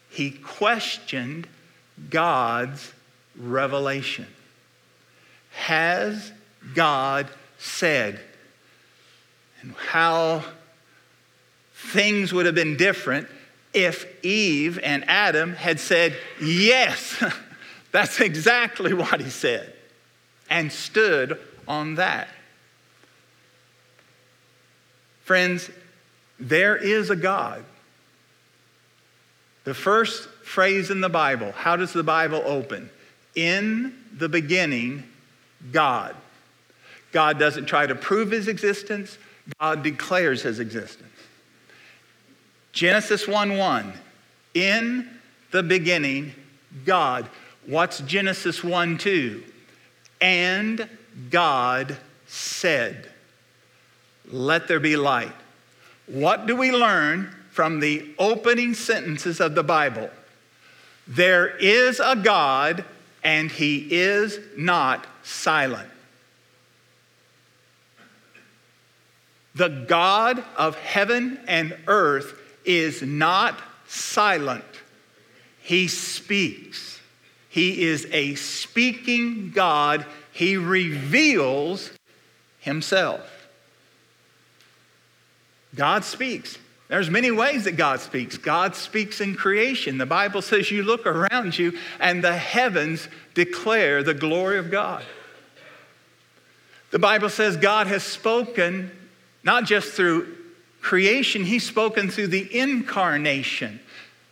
He 0.10 0.32
questioned 0.32 1.48
God's 2.10 2.94
revelation. 3.38 4.28
Has 5.52 6.32
God 6.74 7.28
said? 7.58 8.20
And 9.62 9.74
how 9.76 10.44
things 11.74 12.34
would 12.34 12.46
have 12.46 12.56
been 12.56 12.78
different 12.78 13.28
if 13.74 14.06
Eve 14.24 14.80
and 14.82 15.08
Adam 15.08 15.54
had 15.54 15.80
said, 15.80 16.16
Yes, 16.42 17.24
that's 17.92 18.20
exactly 18.20 18.94
what 18.94 19.22
he 19.22 19.30
said, 19.30 19.74
and 20.50 20.72
stood 20.72 21.40
on 21.68 21.96
that. 21.96 22.30
Friends, 25.24 25.70
there 26.40 26.76
is 26.78 27.10
a 27.10 27.16
God. 27.16 27.64
The 29.64 29.74
first 29.74 30.30
phrase 30.44 30.92
in 30.92 31.02
the 31.02 31.10
Bible, 31.10 31.52
how 31.52 31.76
does 31.76 31.92
the 31.92 32.04
Bible 32.04 32.44
open? 32.46 32.90
In 33.34 33.98
the 34.16 34.30
beginning, 34.30 35.04
God. 35.72 36.16
God 37.16 37.40
doesn't 37.40 37.68
try 37.68 37.88
to 37.88 37.96
prove 37.96 38.32
his 38.32 38.50
existence, 38.50 39.18
God 39.62 39.84
declares 39.84 40.42
his 40.42 40.60
existence. 40.60 41.14
Genesis 42.74 43.26
1 43.26 43.56
1. 43.56 43.94
In 44.54 45.10
the 45.52 45.64
beginning, 45.64 46.34
God. 46.84 47.30
What's 47.68 48.00
Genesis 48.02 48.66
1 48.66 48.98
2? 48.98 49.42
And 50.20 50.90
God 51.30 51.96
said, 52.28 53.10
Let 54.30 54.68
there 54.68 54.82
be 54.82 54.98
light. 54.98 55.32
What 56.08 56.48
do 56.48 56.58
we 56.58 56.74
learn 56.74 57.34
from 57.50 57.80
the 57.80 58.14
opening 58.20 58.74
sentences 58.74 59.40
of 59.40 59.56
the 59.56 59.64
Bible? 59.64 60.10
There 61.08 61.48
is 61.48 62.02
a 62.02 62.18
God, 62.18 62.84
and 63.24 63.50
he 63.50 63.88
is 63.90 64.38
not 64.58 65.08
silent. 65.24 65.92
The 69.56 69.70
God 69.70 70.44
of 70.58 70.78
heaven 70.78 71.40
and 71.48 71.76
earth 71.88 72.40
is 72.66 73.02
not 73.02 73.60
silent, 73.88 74.64
he 75.62 75.88
speaks. 75.88 77.00
He 77.50 77.84
is 77.84 78.06
a 78.12 78.36
speaking 78.36 79.52
God. 79.52 80.06
He 80.34 80.58
reveals 80.58 81.90
himself. 82.60 83.22
God 85.74 86.04
speaks. 86.04 86.58
There's 86.90 87.10
many 87.10 87.32
ways 87.32 87.64
that 87.64 87.78
God 87.78 88.02
speaks. 88.02 88.38
God 88.38 88.76
speaks 88.76 89.22
in 89.22 89.36
creation. 89.36 89.98
The 89.98 90.06
Bible 90.06 90.42
says 90.42 90.70
you 90.70 90.84
look 90.84 91.08
around 91.08 91.58
you 91.58 91.78
and 92.02 92.22
the 92.22 92.36
heavens 92.36 93.08
declare 93.34 94.04
the 94.04 94.14
glory 94.14 94.58
of 94.58 94.70
God. 94.70 95.04
The 96.92 97.00
Bible 97.00 97.30
says 97.30 97.56
God 97.56 97.88
has 97.88 98.04
spoken 98.04 98.92
not 99.46 99.64
just 99.66 99.94
through 99.94 100.36
creation, 100.82 101.46
He's 101.46 101.66
spoken 101.66 102.10
through 102.10 102.28
the 102.28 102.58
incarnation. 102.58 103.80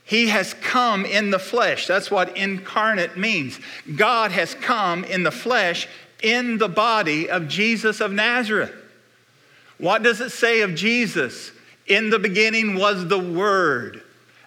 He 0.04 0.28
has 0.28 0.54
come 0.56 1.06
in 1.06 1.32
the 1.32 1.40
flesh. 1.40 1.88
That's 1.88 2.12
what 2.12 2.36
incarnate 2.36 3.16
means. 3.16 3.60
God 3.96 4.32
has 4.32 4.54
come 4.54 5.06
in 5.06 5.24
the 5.24 5.32
flesh 5.32 5.88
in 6.22 6.58
the 6.58 6.68
body 6.68 7.30
of 7.30 7.48
Jesus 7.48 8.02
of 8.02 8.12
Nazareth. 8.12 8.74
What 9.78 10.04
does 10.04 10.20
it 10.22 10.32
say 10.32 10.62
of 10.62 10.76
Jesus? 10.76 11.52
In 11.88 12.10
the 12.10 12.20
beginning 12.20 12.76
was 12.76 13.08
the 13.08 13.20
Word, 13.20 14.02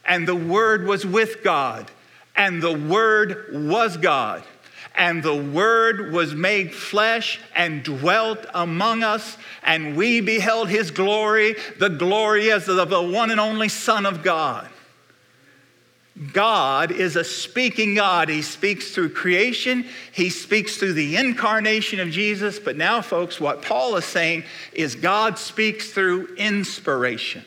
and 0.04 0.26
the 0.26 0.36
Word 0.36 0.86
was 0.86 1.04
with 1.06 1.42
God, 1.42 1.90
and 2.34 2.62
the 2.62 2.76
Word 2.76 3.48
was 3.52 3.96
God. 3.96 4.42
And 4.96 5.22
the 5.22 5.36
Word 5.36 6.12
was 6.12 6.34
made 6.34 6.74
flesh 6.74 7.38
and 7.54 7.82
dwelt 7.82 8.46
among 8.54 9.02
us, 9.02 9.36
and 9.62 9.96
we 9.96 10.20
beheld 10.20 10.68
His 10.68 10.90
glory, 10.90 11.56
the 11.78 11.90
glory 11.90 12.50
as 12.50 12.66
of 12.68 12.88
the 12.88 13.02
one 13.02 13.30
and 13.30 13.38
only 13.38 13.68
Son 13.68 14.06
of 14.06 14.22
God. 14.22 14.68
God 16.32 16.92
is 16.92 17.16
a 17.16 17.24
speaking 17.24 17.94
God. 17.94 18.30
He 18.30 18.40
speaks 18.40 18.92
through 18.92 19.10
creation, 19.10 19.86
He 20.12 20.30
speaks 20.30 20.78
through 20.78 20.94
the 20.94 21.16
incarnation 21.16 22.00
of 22.00 22.10
Jesus. 22.10 22.58
But 22.58 22.76
now, 22.76 23.02
folks, 23.02 23.38
what 23.38 23.60
Paul 23.60 23.96
is 23.96 24.06
saying 24.06 24.44
is 24.72 24.94
God 24.94 25.38
speaks 25.38 25.90
through 25.90 26.34
inspiration. 26.36 27.44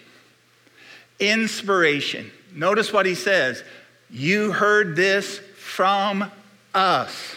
Inspiration. 1.20 2.32
Notice 2.54 2.94
what 2.94 3.06
he 3.06 3.16
says 3.16 3.64
You 4.10 4.52
heard 4.52 4.96
this 4.96 5.40
from 5.58 6.32
us. 6.74 7.36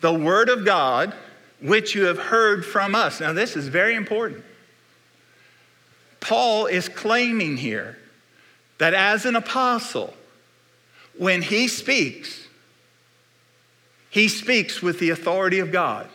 The 0.00 0.12
word 0.12 0.48
of 0.48 0.64
God, 0.64 1.14
which 1.60 1.94
you 1.94 2.06
have 2.06 2.18
heard 2.18 2.64
from 2.64 2.94
us. 2.94 3.20
Now, 3.20 3.32
this 3.32 3.56
is 3.56 3.68
very 3.68 3.94
important. 3.94 4.44
Paul 6.20 6.66
is 6.66 6.88
claiming 6.88 7.56
here 7.56 7.98
that 8.78 8.94
as 8.94 9.26
an 9.26 9.36
apostle, 9.36 10.14
when 11.18 11.42
he 11.42 11.68
speaks, 11.68 12.46
he 14.10 14.28
speaks 14.28 14.80
with 14.80 14.98
the 14.98 15.10
authority 15.10 15.58
of 15.58 15.70
God. 15.70 16.08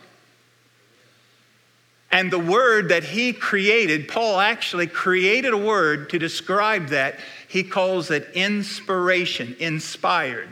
And 2.10 2.30
the 2.30 2.38
word 2.38 2.88
that 2.88 3.04
he 3.04 3.32
created, 3.32 4.08
Paul 4.08 4.40
actually 4.40 4.86
created 4.86 5.52
a 5.52 5.56
word 5.56 6.10
to 6.10 6.18
describe 6.18 6.88
that. 6.88 7.18
He 7.48 7.62
calls 7.62 8.10
it 8.10 8.30
inspiration, 8.34 9.56
inspired. 9.58 10.48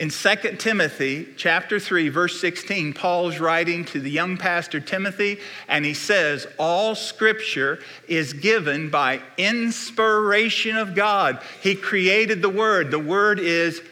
In 0.00 0.08
2 0.08 0.56
Timothy 0.56 1.28
chapter 1.36 1.78
3 1.78 2.08
verse 2.08 2.40
16, 2.40 2.94
Paul's 2.94 3.38
writing 3.38 3.84
to 3.84 4.00
the 4.00 4.10
young 4.10 4.38
pastor 4.38 4.80
Timothy 4.80 5.38
and 5.68 5.84
he 5.84 5.92
says, 5.92 6.46
"All 6.56 6.94
scripture 6.94 7.80
is 8.08 8.32
given 8.32 8.88
by 8.88 9.20
inspiration 9.36 10.78
of 10.78 10.94
God." 10.94 11.38
He 11.60 11.74
created 11.74 12.40
the 12.40 12.48
word. 12.48 12.90
The 12.90 12.98
word 12.98 13.38
is 13.38 13.82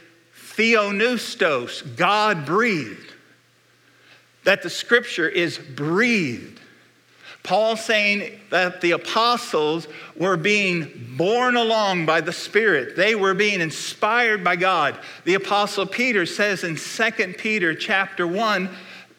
theopneustos, 0.56 1.82
God 1.96 2.46
breathed. 2.46 3.12
That 4.44 4.62
the 4.62 4.70
scripture 4.70 5.28
is 5.28 5.58
breathed. 5.58 6.58
Paul 7.48 7.78
saying 7.78 8.38
that 8.50 8.82
the 8.82 8.90
apostles 8.90 9.88
were 10.18 10.36
being 10.36 11.14
borne 11.16 11.56
along 11.56 12.04
by 12.04 12.20
the 12.20 12.32
Spirit. 12.32 12.94
They 12.94 13.14
were 13.14 13.32
being 13.32 13.62
inspired 13.62 14.44
by 14.44 14.56
God. 14.56 14.98
The 15.24 15.32
apostle 15.32 15.86
Peter 15.86 16.26
says 16.26 16.62
in 16.62 16.76
2 16.76 17.34
Peter 17.38 17.74
chapter 17.74 18.26
1 18.26 18.68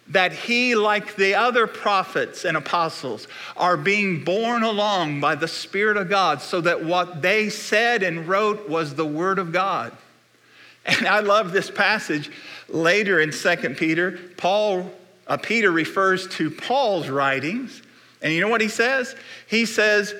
that 0.09 0.31
he, 0.31 0.75
like 0.75 1.15
the 1.15 1.33
other 1.33 1.65
prophets 1.65 2.45
and 2.45 2.55
apostles, 2.55 3.27
are 3.57 3.75
being 3.75 4.23
borne 4.23 4.61
along 4.61 5.21
by 5.21 5.33
the 5.33 5.47
Spirit 5.47 5.97
of 5.97 6.07
God 6.07 6.39
so 6.39 6.61
that 6.61 6.85
what 6.85 7.23
they 7.23 7.49
said 7.49 8.03
and 8.03 8.27
wrote 8.27 8.69
was 8.69 8.93
the 8.93 9.05
Word 9.07 9.39
of 9.39 9.51
God. 9.51 9.91
And 10.85 11.07
I 11.07 11.21
love 11.21 11.51
this 11.51 11.71
passage 11.71 12.29
later 12.67 13.19
in 13.19 13.31
2 13.31 13.55
Peter. 13.71 14.19
Paul, 14.37 14.91
uh, 15.25 15.37
Peter 15.37 15.71
refers 15.71 16.27
to 16.35 16.51
Paul's 16.51 17.09
writings, 17.09 17.81
and 18.21 18.34
you 18.34 18.41
know 18.41 18.49
what 18.49 18.62
he 18.62 18.67
says? 18.67 19.15
He 19.47 19.65
says, 19.65 20.13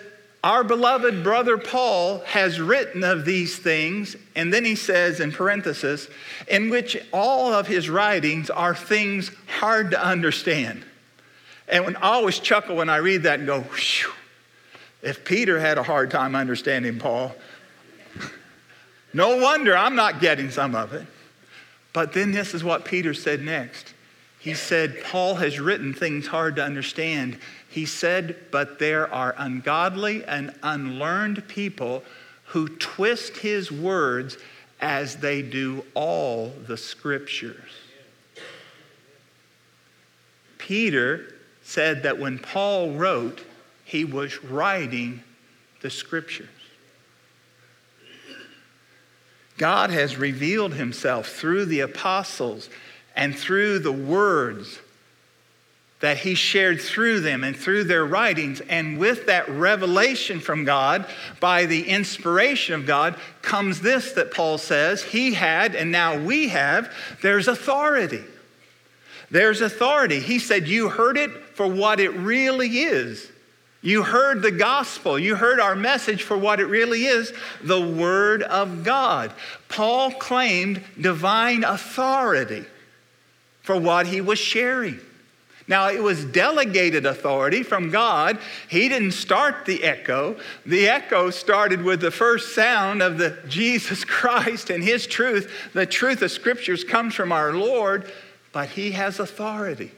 our 0.44 0.64
beloved 0.64 1.22
brother 1.22 1.58
Paul 1.58 2.20
has 2.20 2.62
written 2.62 3.04
of 3.04 3.26
these 3.26 3.58
things, 3.58 4.16
and 4.36 4.54
then 4.54 4.64
he 4.64 4.76
says 4.76 5.20
in 5.20 5.34
parenthesis, 5.34 6.08
in 6.48 6.70
which 6.70 6.98
all 7.12 7.54
of 7.54 7.68
his 7.68 7.90
writings 7.90 8.50
are 8.50 8.74
things 8.74 9.32
hard 9.48 9.92
to 9.92 10.02
understand. 10.02 10.84
And 11.68 11.84
when, 11.86 11.96
I 11.98 12.14
always 12.14 12.40
chuckle 12.40 12.78
when 12.78 12.90
I 12.90 12.98
read 12.98 13.24
that 13.24 13.40
and 13.40 13.48
go, 13.48 13.66
if 15.02 15.26
Peter 15.26 15.60
had 15.60 15.78
a 15.78 15.84
hard 15.84 16.10
time 16.10 16.36
understanding 16.36 17.00
Paul, 17.00 17.36
no 19.14 19.38
wonder 19.38 19.76
I'm 19.76 19.96
not 19.96 20.22
getting 20.22 20.52
some 20.52 20.74
of 20.74 20.94
it. 20.94 21.06
But 21.92 22.14
then 22.14 22.32
this 22.32 22.54
is 22.54 22.64
what 22.64 22.86
Peter 22.86 23.14
said 23.14 23.42
next. 23.42 23.94
He 24.40 24.54
said, 24.54 25.04
Paul 25.04 25.36
has 25.36 25.60
written 25.60 25.94
things 25.94 26.28
hard 26.28 26.56
to 26.56 26.64
understand 26.64 27.38
he 27.70 27.86
said, 27.86 28.36
But 28.52 28.80
there 28.80 29.12
are 29.14 29.36
ungodly 29.38 30.24
and 30.26 30.54
unlearned 30.64 31.48
people 31.48 32.04
who 32.46 32.68
twist 32.68 33.38
his 33.38 33.72
words 33.72 34.38
as 34.82 35.18
they 35.18 35.42
do 35.42 35.86
all 35.94 36.54
the 36.68 36.78
scriptures. 36.78 37.72
Peter 40.58 41.36
said 41.62 42.04
that 42.04 42.18
when 42.18 42.40
Paul 42.40 42.94
wrote, 42.94 43.42
he 43.86 44.04
was 44.06 44.44
writing 44.44 45.24
the 45.82 45.90
scriptures. 45.90 46.48
God 49.58 49.90
has 49.90 50.18
revealed 50.18 50.74
himself 50.74 51.28
through 51.28 51.66
the 51.66 51.82
apostles 51.82 52.70
and 53.16 53.38
through 53.38 53.80
the 53.80 53.92
words 53.92 54.80
that 56.00 56.18
he 56.18 56.34
shared 56.34 56.80
through 56.80 57.20
them 57.20 57.44
and 57.44 57.56
through 57.56 57.84
their 57.84 58.06
writings. 58.06 58.62
And 58.62 58.98
with 58.98 59.26
that 59.26 59.50
revelation 59.50 60.40
from 60.40 60.64
God, 60.64 61.06
by 61.40 61.66
the 61.66 61.88
inspiration 61.88 62.76
of 62.76 62.86
God, 62.86 63.20
comes 63.42 63.82
this 63.82 64.14
that 64.14 64.32
Paul 64.34 64.58
says 64.58 65.04
he 65.04 65.34
had, 65.34 65.76
and 65.76 65.92
now 65.92 66.18
we 66.18 66.50
have 66.50 66.94
there's 67.22 67.48
authority. 67.48 68.24
There's 69.32 69.62
authority. 69.62 70.20
He 70.20 70.40
said, 70.40 70.68
You 70.68 70.90
heard 70.90 71.18
it 71.18 71.32
for 71.56 71.68
what 71.68 72.00
it 72.00 72.12
really 72.12 72.80
is. 72.80 73.30
You 73.82 74.04
heard 74.04 74.42
the 74.42 74.52
gospel. 74.52 75.18
You 75.18 75.36
heard 75.36 75.60
our 75.60 75.76
message 75.76 76.24
for 76.24 76.38
what 76.38 76.60
it 76.60 76.66
really 76.66 77.06
is 77.06 77.32
the 77.62 77.80
Word 77.80 78.44
of 78.44 78.84
God. 78.84 79.32
Paul 79.70 80.12
claimed 80.12 80.82
divine 81.00 81.64
authority 81.64 82.66
for 83.62 83.80
what 83.80 84.08
he 84.08 84.20
was 84.20 84.40
sharing. 84.40 85.00
Now, 85.70 85.90
it 85.90 86.02
was 86.02 86.26
delegated 86.26 87.06
authority 87.06 87.62
from 87.62 87.92
God. 87.92 88.40
He 88.68 88.90
didn't 88.90 89.12
start 89.12 89.68
the 89.68 89.84
echo. 89.84 90.36
The 90.66 90.90
echo 90.90 91.30
started 91.30 91.84
with 91.84 92.02
the 92.02 92.10
first 92.10 92.56
sound 92.56 93.04
of 93.04 93.20
the 93.20 93.38
Jesus 93.48 94.04
Christ 94.06 94.72
and 94.72 94.84
his 94.84 95.06
truth. 95.06 95.70
The 95.74 95.86
truth 95.86 96.24
of 96.24 96.32
scriptures 96.32 96.84
comes 96.84 97.14
from 97.14 97.32
our 97.32 97.54
Lord, 97.54 98.12
but 98.52 98.70
he 98.70 98.92
has 98.92 99.20
authority 99.20 99.92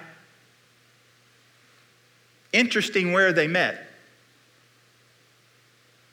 interesting 2.53 3.11
where 3.11 3.33
they 3.33 3.47
met 3.47 3.88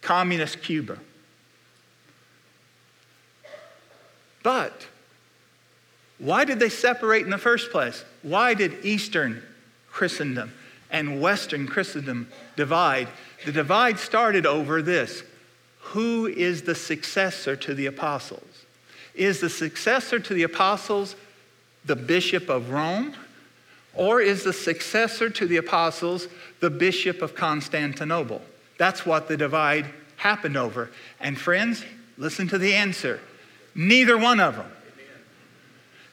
communist 0.07 0.62
Cuba. 0.62 0.99
But 4.45 4.87
why 6.19 6.45
did 6.45 6.61
they 6.61 6.69
separate 6.69 7.25
in 7.25 7.31
the 7.31 7.38
first 7.38 7.73
place? 7.73 8.05
Why 8.23 8.55
did 8.55 8.85
Eastern 8.85 9.42
Christendom 9.90 10.53
and 10.92 11.21
Western 11.21 11.66
Christendom 11.66 12.29
divide? 12.55 13.09
The 13.45 13.51
divide 13.51 13.99
started 13.99 14.47
over 14.47 14.81
this 14.81 15.25
who 15.81 16.27
is 16.27 16.62
the 16.62 16.75
successor 16.77 17.57
to 17.57 17.75
the 17.75 17.87
apostles? 17.87 18.64
Is 19.14 19.40
the 19.40 19.51
successor 19.51 20.21
to 20.21 20.35
the 20.35 20.45
apostles 20.45 21.16
the 21.85 21.97
Bishop 21.97 22.49
of 22.49 22.71
Rome? 22.71 23.14
Or 23.95 24.21
is 24.21 24.45
the 24.45 24.53
successor 24.53 25.31
to 25.31 25.47
the 25.47 25.57
apostles 25.57 26.29
the 26.61 26.71
Bishop 26.71 27.23
of 27.23 27.35
Constantinople? 27.35 28.42
That's 28.79 29.07
what 29.07 29.29
the 29.29 29.37
divide 29.37 29.87
happened 30.17 30.57
over. 30.57 30.91
And 31.21 31.39
friends, 31.39 31.85
listen 32.17 32.49
to 32.49 32.59
the 32.59 32.75
answer 32.75 33.21
neither 33.75 34.17
one 34.17 34.41
of 34.41 34.57
them. 34.57 34.71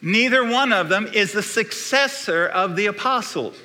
Neither 0.02 0.44
one 0.46 0.74
of 0.74 0.90
them 0.90 1.08
is 1.08 1.32
the 1.32 1.42
successor 1.42 2.46
of 2.46 2.76
the 2.76 2.88
apostles. 2.88 3.56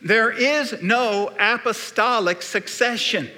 There 0.00 0.30
is 0.30 0.80
no 0.80 1.32
apostolic 1.38 2.42
succession. 2.42 3.28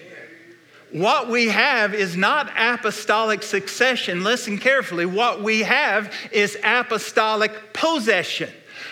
What 0.93 1.29
we 1.29 1.49
have 1.49 1.95
is 1.95 2.17
not 2.17 2.51
apostolic 2.59 3.43
succession. 3.43 4.23
Listen 4.23 4.59
carefully. 4.59 5.07
What 5.07 5.43
we 5.43 5.61
have 5.61 6.13
is 6.31 6.59
apostolic 6.63 7.73
possession. 7.73 8.51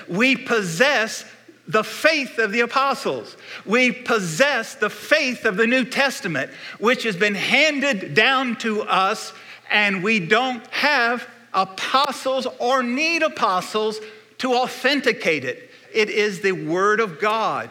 We 0.09 0.37
possess 0.37 1.25
the 1.69 1.85
faith 1.85 2.39
of 2.39 2.51
the 2.51 2.61
apostles. 2.61 3.37
We 3.67 3.93
possess 3.93 4.75
the 4.75 4.91
faith 4.91 5.45
of 5.45 5.57
the 5.57 5.67
New 5.67 5.85
Testament, 5.85 6.51
which 6.81 7.03
has 7.03 7.15
been 7.15 7.35
handed 7.35 8.15
down 8.15 8.57
to 8.57 8.83
us 8.83 9.33
And 9.71 10.03
we 10.03 10.19
don't 10.19 10.67
have 10.69 11.29
apostles 11.53 12.47
or 12.59 12.83
need 12.83 13.23
apostles 13.23 14.01
to 14.39 14.55
authenticate 14.55 15.45
it. 15.45 15.71
It 15.93 16.11
is 16.11 16.41
the 16.41 16.53
Word 16.53 17.01
of 17.01 17.21
God 17.21 17.71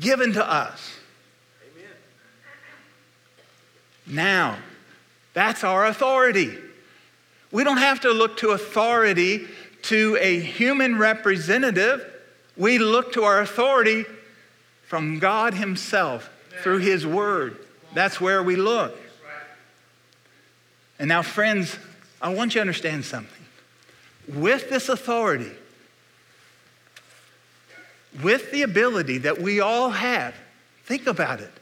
given 0.00 0.32
to 0.32 0.44
us. 0.44 0.96
Amen. 1.72 1.90
Now, 4.06 4.58
that's 5.34 5.62
our 5.62 5.86
authority. 5.86 6.56
We 7.52 7.62
don't 7.64 7.76
have 7.76 8.00
to 8.00 8.10
look 8.10 8.38
to 8.38 8.50
authority 8.50 9.46
to 9.82 10.18
a 10.20 10.40
human 10.40 10.98
representative. 10.98 12.12
We 12.56 12.78
look 12.78 13.12
to 13.12 13.24
our 13.24 13.40
authority 13.40 14.04
from 14.86 15.18
God 15.18 15.54
Himself 15.54 16.30
through 16.62 16.78
His 16.78 17.06
Word. 17.06 17.58
That's 17.94 18.20
where 18.20 18.42
we 18.42 18.56
look. 18.56 18.98
And 20.98 21.08
now, 21.08 21.22
friends, 21.22 21.78
I 22.22 22.30
want 22.30 22.54
you 22.54 22.58
to 22.58 22.60
understand 22.62 23.04
something. 23.04 23.32
With 24.28 24.70
this 24.70 24.88
authority, 24.88 25.52
with 28.22 28.50
the 28.50 28.62
ability 28.62 29.18
that 29.18 29.40
we 29.40 29.60
all 29.60 29.90
have, 29.90 30.34
think 30.84 31.06
about 31.06 31.40
it, 31.40 31.52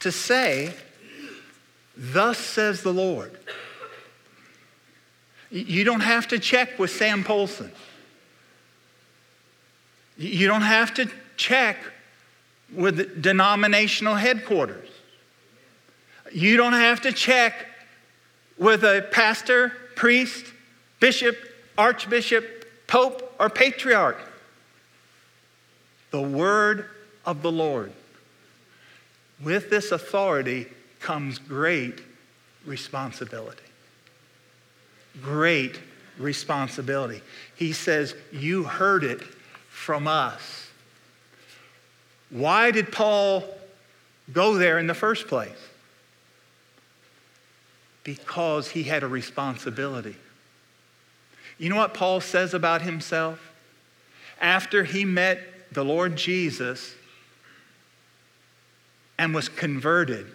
to 0.00 0.10
say, 0.10 0.72
Thus 1.96 2.38
says 2.38 2.82
the 2.82 2.92
Lord. 2.92 3.38
You 5.50 5.84
don't 5.84 6.00
have 6.00 6.28
to 6.28 6.38
check 6.38 6.78
with 6.78 6.90
Sam 6.90 7.24
Polson. 7.24 7.72
You 10.16 10.48
don't 10.48 10.62
have 10.62 10.94
to 10.94 11.08
check 11.36 11.76
with 12.72 13.22
denominational 13.22 14.14
headquarters. 14.14 14.88
You 16.32 16.56
don't 16.56 16.72
have 16.72 17.02
to 17.02 17.12
check 17.12 17.66
with 18.58 18.82
a 18.82 19.06
pastor, 19.10 19.72
priest, 19.94 20.44
bishop, 21.00 21.36
archbishop, 21.76 22.66
pope, 22.86 23.34
or 23.38 23.50
patriarch. 23.50 24.18
The 26.10 26.22
word 26.22 26.86
of 27.24 27.42
the 27.42 27.52
Lord. 27.52 27.92
With 29.42 29.68
this 29.68 29.92
authority 29.92 30.66
comes 31.00 31.38
great 31.38 32.00
responsibility. 32.64 33.62
Great 35.22 35.78
responsibility. 36.18 37.20
He 37.54 37.72
says, 37.72 38.14
You 38.32 38.64
heard 38.64 39.04
it 39.04 39.20
from 39.86 40.08
us. 40.08 40.68
Why 42.30 42.72
did 42.72 42.90
Paul 42.90 43.44
go 44.32 44.54
there 44.54 44.80
in 44.80 44.88
the 44.88 44.94
first 44.94 45.28
place? 45.28 45.56
Because 48.02 48.68
he 48.68 48.82
had 48.82 49.04
a 49.04 49.06
responsibility. 49.06 50.16
You 51.56 51.70
know 51.70 51.76
what 51.76 51.94
Paul 51.94 52.20
says 52.20 52.52
about 52.52 52.82
himself? 52.82 53.38
After 54.40 54.82
he 54.82 55.04
met 55.04 55.38
the 55.70 55.84
Lord 55.84 56.16
Jesus 56.16 56.96
and 59.16 59.32
was 59.32 59.48
converted, 59.48 60.26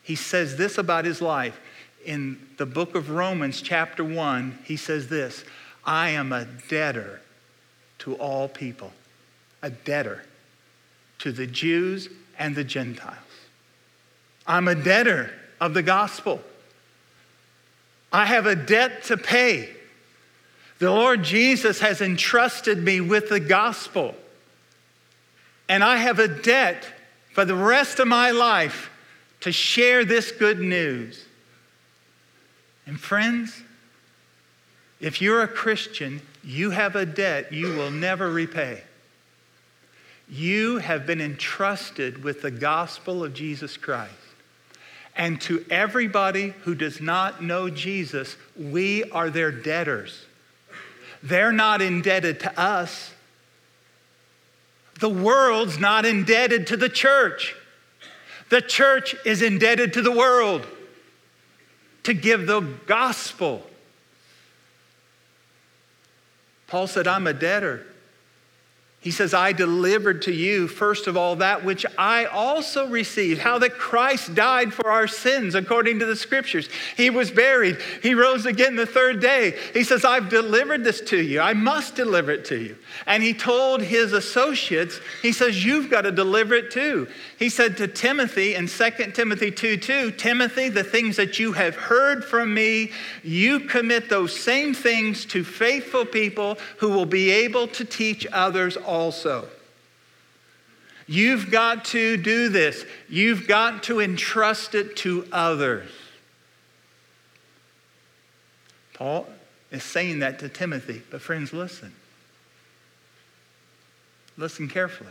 he 0.00 0.14
says 0.14 0.56
this 0.56 0.78
about 0.78 1.04
his 1.04 1.20
life. 1.20 1.58
In 2.04 2.38
the 2.56 2.66
book 2.66 2.94
of 2.94 3.10
Romans, 3.10 3.62
chapter 3.62 4.04
1, 4.04 4.60
he 4.62 4.76
says 4.76 5.08
this 5.08 5.44
I 5.84 6.10
am 6.10 6.32
a 6.32 6.44
debtor 6.44 7.20
to 8.00 8.14
all 8.14 8.48
people, 8.48 8.92
a 9.62 9.70
debtor 9.70 10.24
to 11.20 11.32
the 11.32 11.46
Jews 11.46 12.08
and 12.38 12.56
the 12.56 12.64
Gentiles. 12.64 13.16
I'm 14.46 14.68
a 14.68 14.74
debtor 14.74 15.30
of 15.60 15.74
the 15.74 15.82
gospel. 15.82 16.40
I 18.12 18.26
have 18.26 18.46
a 18.46 18.56
debt 18.56 19.04
to 19.04 19.16
pay. 19.16 19.68
The 20.78 20.90
Lord 20.90 21.22
Jesus 21.22 21.80
has 21.80 22.00
entrusted 22.00 22.78
me 22.78 23.00
with 23.00 23.28
the 23.28 23.40
gospel. 23.40 24.14
And 25.68 25.84
I 25.84 25.96
have 25.98 26.18
a 26.18 26.26
debt 26.26 26.86
for 27.32 27.44
the 27.44 27.54
rest 27.54 28.00
of 28.00 28.08
my 28.08 28.30
life 28.30 28.90
to 29.40 29.52
share 29.52 30.04
this 30.04 30.32
good 30.32 30.58
news. 30.58 31.24
And 32.86 32.98
friends, 32.98 33.62
if 35.00 35.22
you're 35.22 35.42
a 35.42 35.48
Christian, 35.48 36.22
you 36.42 36.70
have 36.70 36.96
a 36.96 37.06
debt 37.06 37.52
you 37.52 37.74
will 37.74 37.90
never 37.90 38.30
repay. 38.30 38.82
You 40.28 40.78
have 40.78 41.06
been 41.06 41.20
entrusted 41.20 42.22
with 42.22 42.42
the 42.42 42.50
gospel 42.50 43.24
of 43.24 43.34
Jesus 43.34 43.76
Christ. 43.76 44.14
And 45.16 45.40
to 45.42 45.64
everybody 45.70 46.50
who 46.62 46.74
does 46.74 47.00
not 47.00 47.42
know 47.42 47.68
Jesus, 47.68 48.36
we 48.56 49.04
are 49.10 49.28
their 49.28 49.50
debtors. 49.50 50.24
They're 51.22 51.52
not 51.52 51.82
indebted 51.82 52.40
to 52.40 52.60
us. 52.60 53.12
The 55.00 55.08
world's 55.08 55.78
not 55.78 56.04
indebted 56.06 56.68
to 56.68 56.76
the 56.76 56.88
church. 56.88 57.54
The 58.50 58.62
church 58.62 59.14
is 59.24 59.42
indebted 59.42 59.94
to 59.94 60.02
the 60.02 60.12
world 60.12 60.66
to 62.04 62.14
give 62.14 62.46
the 62.46 62.60
gospel. 62.86 63.62
Paul 66.70 66.86
said, 66.86 67.08
I'm 67.08 67.26
a 67.26 67.34
debtor. 67.34 67.84
He 69.02 69.10
says, 69.10 69.32
I 69.32 69.52
delivered 69.52 70.20
to 70.22 70.32
you, 70.32 70.68
first 70.68 71.06
of 71.06 71.16
all, 71.16 71.36
that 71.36 71.64
which 71.64 71.86
I 71.96 72.26
also 72.26 72.86
received, 72.86 73.40
how 73.40 73.58
that 73.60 73.78
Christ 73.78 74.34
died 74.34 74.74
for 74.74 74.90
our 74.90 75.08
sins 75.08 75.54
according 75.54 76.00
to 76.00 76.04
the 76.04 76.14
scriptures. 76.14 76.68
He 76.98 77.08
was 77.08 77.30
buried. 77.30 77.78
He 78.02 78.12
rose 78.12 78.44
again 78.44 78.76
the 78.76 78.84
third 78.84 79.20
day. 79.20 79.56
He 79.72 79.84
says, 79.84 80.04
I've 80.04 80.28
delivered 80.28 80.84
this 80.84 81.00
to 81.02 81.16
you. 81.16 81.40
I 81.40 81.54
must 81.54 81.94
deliver 81.94 82.30
it 82.30 82.44
to 82.46 82.58
you. 82.58 82.76
And 83.06 83.22
he 83.22 83.32
told 83.32 83.80
his 83.80 84.12
associates, 84.12 85.00
he 85.22 85.32
says, 85.32 85.64
You've 85.64 85.88
got 85.88 86.02
to 86.02 86.12
deliver 86.12 86.54
it 86.54 86.70
too. 86.70 87.08
He 87.38 87.48
said 87.48 87.78
to 87.78 87.88
Timothy 87.88 88.54
in 88.54 88.66
2 88.66 88.90
Timothy 89.14 89.50
2 89.50 89.78
2, 89.78 90.10
Timothy, 90.10 90.68
the 90.68 90.84
things 90.84 91.16
that 91.16 91.38
you 91.38 91.52
have 91.52 91.74
heard 91.74 92.22
from 92.22 92.52
me, 92.52 92.92
you 93.22 93.60
commit 93.60 94.10
those 94.10 94.38
same 94.38 94.74
things 94.74 95.24
to 95.26 95.42
faithful 95.42 96.04
people 96.04 96.58
who 96.76 96.90
will 96.90 97.06
be 97.06 97.30
able 97.30 97.66
to 97.68 97.84
teach 97.86 98.26
others 98.30 98.76
also. 98.90 99.48
You've 101.06 101.50
got 101.50 101.86
to 101.86 102.16
do 102.16 102.48
this. 102.48 102.84
You've 103.08 103.48
got 103.48 103.84
to 103.84 104.00
entrust 104.00 104.74
it 104.74 104.96
to 104.98 105.26
others. 105.32 105.90
Paul 108.94 109.26
is 109.70 109.82
saying 109.82 110.18
that 110.20 110.38
to 110.40 110.48
Timothy. 110.48 111.02
But, 111.10 111.22
friends, 111.22 111.52
listen. 111.52 111.92
Listen 114.36 114.68
carefully. 114.68 115.10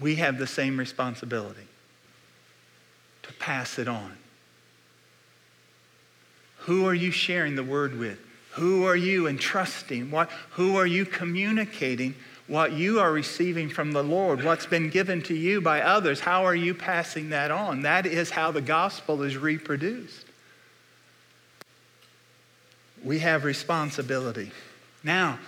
We 0.00 0.16
have 0.16 0.38
the 0.38 0.46
same 0.46 0.78
responsibility 0.78 1.66
to 3.22 3.32
pass 3.34 3.78
it 3.78 3.88
on. 3.88 4.16
Who 6.60 6.86
are 6.86 6.94
you 6.94 7.10
sharing 7.10 7.56
the 7.56 7.64
word 7.64 7.98
with? 7.98 8.18
Who 8.60 8.84
are 8.84 8.96
you 8.96 9.26
entrusting? 9.26 10.10
What, 10.10 10.30
who 10.50 10.76
are 10.76 10.86
you 10.86 11.06
communicating 11.06 12.14
what 12.46 12.72
you 12.72 13.00
are 13.00 13.10
receiving 13.10 13.70
from 13.70 13.92
the 13.92 14.04
Lord? 14.04 14.44
What's 14.44 14.66
been 14.66 14.90
given 14.90 15.22
to 15.22 15.34
you 15.34 15.62
by 15.62 15.80
others? 15.80 16.20
How 16.20 16.44
are 16.44 16.54
you 16.54 16.74
passing 16.74 17.30
that 17.30 17.50
on? 17.50 17.82
That 17.82 18.04
is 18.04 18.28
how 18.28 18.50
the 18.50 18.60
gospel 18.60 19.22
is 19.22 19.38
reproduced. 19.38 20.26
We 23.02 23.20
have 23.20 23.44
responsibility. 23.44 24.50
Now, 25.02 25.38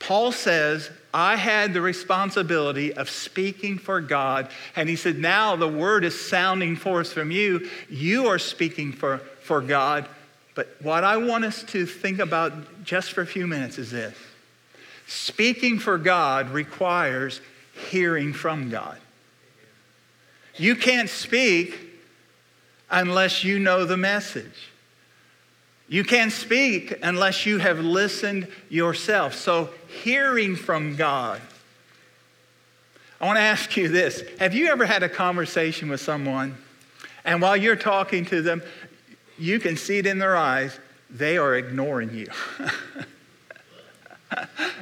Paul 0.00 0.32
says, 0.32 0.90
I 1.14 1.36
had 1.36 1.72
the 1.72 1.80
responsibility 1.80 2.92
of 2.92 3.08
speaking 3.08 3.78
for 3.78 4.00
God. 4.00 4.50
And 4.74 4.88
he 4.88 4.96
said, 4.96 5.16
Now 5.16 5.54
the 5.54 5.68
word 5.68 6.04
is 6.04 6.20
sounding 6.20 6.74
forth 6.74 7.12
from 7.12 7.30
you. 7.30 7.70
You 7.88 8.26
are 8.26 8.40
speaking 8.40 8.90
for, 8.90 9.18
for 9.42 9.60
God. 9.60 10.08
But 10.60 10.76
what 10.82 11.04
I 11.04 11.16
want 11.16 11.46
us 11.46 11.62
to 11.68 11.86
think 11.86 12.18
about 12.18 12.84
just 12.84 13.12
for 13.12 13.22
a 13.22 13.26
few 13.26 13.46
minutes 13.46 13.78
is 13.78 13.92
this 13.92 14.14
speaking 15.06 15.78
for 15.78 15.96
God 15.96 16.50
requires 16.50 17.40
hearing 17.88 18.34
from 18.34 18.68
God. 18.68 18.98
You 20.56 20.76
can't 20.76 21.08
speak 21.08 21.78
unless 22.90 23.42
you 23.42 23.58
know 23.58 23.86
the 23.86 23.96
message. 23.96 24.68
You 25.88 26.04
can't 26.04 26.30
speak 26.30 26.94
unless 27.02 27.46
you 27.46 27.56
have 27.56 27.78
listened 27.78 28.46
yourself. 28.68 29.34
So, 29.34 29.70
hearing 29.88 30.56
from 30.56 30.94
God. 30.94 31.40
I 33.18 33.24
want 33.24 33.38
to 33.38 33.42
ask 33.42 33.78
you 33.78 33.88
this 33.88 34.22
Have 34.38 34.52
you 34.52 34.66
ever 34.66 34.84
had 34.84 35.02
a 35.02 35.08
conversation 35.08 35.88
with 35.88 36.02
someone, 36.02 36.58
and 37.24 37.40
while 37.40 37.56
you're 37.56 37.76
talking 37.76 38.26
to 38.26 38.42
them, 38.42 38.62
you 39.40 39.58
can 39.58 39.76
see 39.76 39.98
it 39.98 40.06
in 40.06 40.18
their 40.18 40.36
eyes, 40.36 40.78
they 41.08 41.38
are 41.38 41.56
ignoring 41.56 42.14
you. 42.14 42.26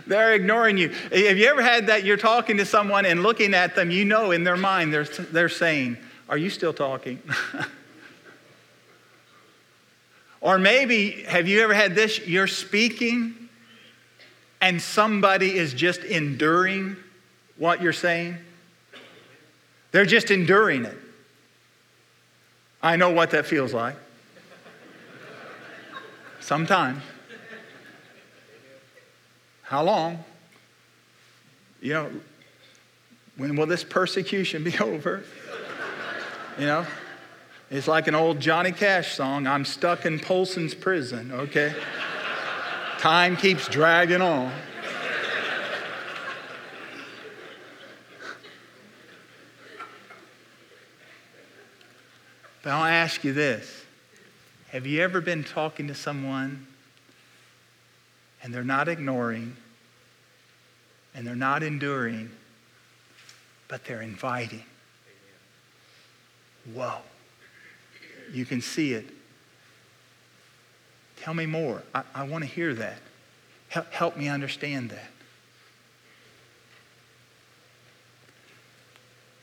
they're 0.07 0.35
ignoring 0.35 0.77
you. 0.77 0.89
Have 0.89 1.39
you 1.39 1.47
ever 1.47 1.63
had 1.63 1.87
that 1.87 2.05
you're 2.05 2.17
talking 2.17 2.57
to 2.59 2.67
someone 2.67 3.07
and 3.07 3.23
looking 3.23 3.55
at 3.55 3.75
them, 3.75 3.91
you 3.91 4.05
know 4.05 4.33
in 4.33 4.45
their 4.45 4.57
mind 4.57 4.93
they're, 4.93 5.05
they're 5.05 5.49
saying, 5.49 5.97
Are 6.29 6.37
you 6.37 6.51
still 6.51 6.73
talking? 6.73 7.23
Or 10.41 10.59
maybe, 10.59 11.23
have 11.25 11.49
you 11.49 11.63
ever 11.63 11.75
had 11.75 11.95
this? 11.95 12.27
You're 12.27 12.47
speaking 12.47 13.35
and 14.61 14.81
somebody 14.81 15.57
is 15.57 15.75
just 15.75 16.03
enduring 16.05 16.97
what 17.57 17.83
you're 17.83 17.93
saying. 17.93 18.37
They're 19.91 20.07
just 20.07 20.31
enduring 20.31 20.85
it. 20.85 20.97
I 22.83 22.97
know 22.97 23.11
what 23.11 23.31
that 23.31 23.47
feels 23.47 23.75
like. 23.75 23.97
Sometimes. 26.49 27.03
How 29.61 29.83
long? 29.83 30.25
You 31.83 31.93
know, 31.93 32.11
when 33.37 33.55
will 33.55 33.67
this 33.67 33.85
persecution 33.85 34.65
be 34.65 34.79
over? 34.79 35.25
You 36.59 36.65
know, 36.65 36.87
it's 37.71 37.87
like 37.87 38.07
an 38.07 38.15
old 38.15 38.41
Johnny 38.41 38.73
Cash 38.73 39.15
song 39.15 39.47
I'm 39.47 39.67
stuck 39.67 40.07
in 40.07 40.19
Polson's 40.19 40.75
prison, 40.75 41.33
okay? 41.33 41.75
Time 42.97 43.37
keeps 43.37 43.69
dragging 43.69 44.23
on. 44.23 44.51
But 52.63 52.73
I'll 52.73 52.87
ask 52.87 53.23
you 53.23 53.35
this 53.35 53.85
Have 54.73 54.87
you 54.87 55.01
ever 55.01 55.23
been 55.23 55.45
talking 55.45 55.89
to 55.89 55.95
someone 55.95 56.67
and 58.43 58.53
they're 58.53 58.63
not 58.63 58.87
ignoring 58.87 59.57
and 61.15 61.27
they're 61.27 61.35
not 61.35 61.63
enduring, 61.63 62.31
but 63.67 63.85
they're 63.87 64.03
inviting? 64.03 64.65
Whoa. 66.75 66.99
You 68.31 68.45
can 68.45 68.61
see 68.61 68.93
it. 68.93 69.07
Tell 71.17 71.33
me 71.33 71.47
more. 71.47 71.83
I, 71.95 72.03
I 72.15 72.23
want 72.25 72.45
to 72.45 72.51
hear 72.51 72.75
that. 72.75 72.99
Help, 73.69 73.91
help 73.91 74.17
me 74.19 74.29
understand 74.29 74.91
that. 74.91 75.11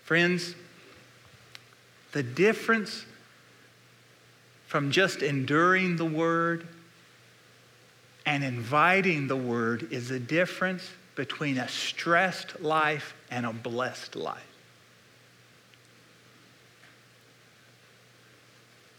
Friends, 0.04 0.54
the 2.12 2.22
difference 2.22 3.06
from 4.76 4.92
just 4.92 5.22
enduring 5.22 5.96
the 5.96 6.04
word 6.04 6.68
and 8.26 8.44
inviting 8.44 9.26
the 9.26 9.36
word 9.38 9.88
is 9.90 10.10
the 10.10 10.20
difference 10.20 10.84
between 11.16 11.58
a 11.58 11.70
stressed 11.70 12.60
life 12.60 13.16
and 13.32 13.46
a 13.46 13.54
blessed 13.54 14.18
life. 14.18 14.44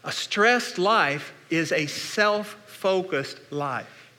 A 0.03 0.11
stressed 0.11 0.79
life 0.79 1.31
is 1.51 1.71
a 1.71 1.85
self 1.85 2.57
focused 2.65 3.39
life. 3.51 4.09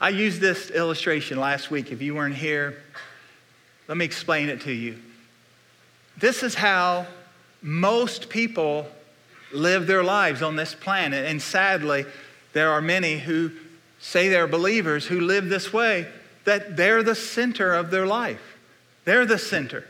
I 0.00 0.08
used 0.08 0.40
this 0.40 0.70
illustration 0.70 1.38
last 1.38 1.70
week. 1.70 1.92
If 1.92 2.00
you 2.00 2.14
weren't 2.14 2.36
here, 2.36 2.82
let 3.88 3.98
me 3.98 4.06
explain 4.06 4.48
it 4.48 4.62
to 4.62 4.72
you. 4.72 4.98
This 6.16 6.42
is 6.42 6.54
how 6.54 7.06
most 7.60 8.30
people 8.30 8.88
live 9.52 9.86
their 9.86 10.04
lives 10.04 10.42
on 10.42 10.56
this 10.56 10.74
planet. 10.74 11.26
And 11.26 11.40
sadly, 11.40 12.06
there 12.52 12.70
are 12.70 12.82
many 12.82 13.18
who 13.18 13.50
say 14.00 14.28
they're 14.28 14.46
believers 14.46 15.06
who 15.06 15.20
live 15.20 15.48
this 15.48 15.72
way, 15.72 16.06
that 16.44 16.76
they're 16.76 17.02
the 17.02 17.14
center 17.14 17.72
of 17.72 17.90
their 17.90 18.06
life. 18.06 18.58
They're 19.04 19.26
the 19.26 19.38
center 19.38 19.84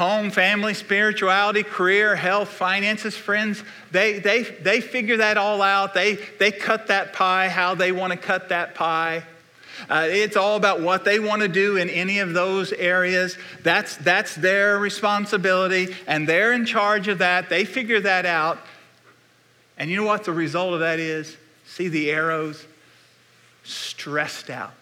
home, 0.00 0.30
family, 0.30 0.72
spirituality, 0.72 1.62
career, 1.62 2.16
health, 2.16 2.48
finances, 2.48 3.16
friends, 3.16 3.62
they, 3.90 4.18
they, 4.18 4.42
they 4.42 4.80
figure 4.80 5.18
that 5.18 5.36
all 5.36 5.60
out. 5.60 5.94
They, 5.94 6.14
they 6.38 6.52
cut 6.52 6.86
that 6.86 7.12
pie 7.12 7.48
how 7.48 7.74
they 7.74 7.92
want 7.92 8.12
to 8.12 8.18
cut 8.18 8.48
that 8.50 8.74
pie. 8.74 9.24
Uh, 9.88 10.06
it's 10.08 10.36
all 10.36 10.56
about 10.56 10.80
what 10.80 11.04
they 11.04 11.18
want 11.18 11.42
to 11.42 11.48
do 11.48 11.76
in 11.76 11.88
any 11.90 12.18
of 12.18 12.32
those 12.32 12.72
areas. 12.72 13.36
That's, 13.62 13.96
that's 13.96 14.34
their 14.34 14.78
responsibility, 14.78 15.94
and 16.06 16.28
they're 16.28 16.52
in 16.52 16.66
charge 16.66 17.08
of 17.08 17.18
that. 17.18 17.48
They 17.48 17.64
figure 17.64 18.00
that 18.00 18.26
out. 18.26 18.58
And 19.78 19.90
you 19.90 19.96
know 19.96 20.04
what 20.04 20.24
the 20.24 20.32
result 20.32 20.74
of 20.74 20.80
that 20.80 20.98
is? 20.98 21.36
See 21.66 21.88
the 21.88 22.10
arrows? 22.10 22.64
Stressed 23.64 24.50
out. 24.50 24.74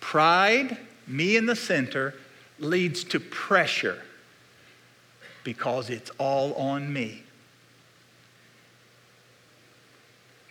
Pride, 0.00 0.76
me 1.06 1.36
in 1.36 1.46
the 1.46 1.56
center, 1.56 2.14
leads 2.58 3.04
to 3.04 3.20
pressure 3.20 4.00
because 5.42 5.90
it's 5.90 6.10
all 6.18 6.54
on 6.54 6.92
me. 6.92 7.23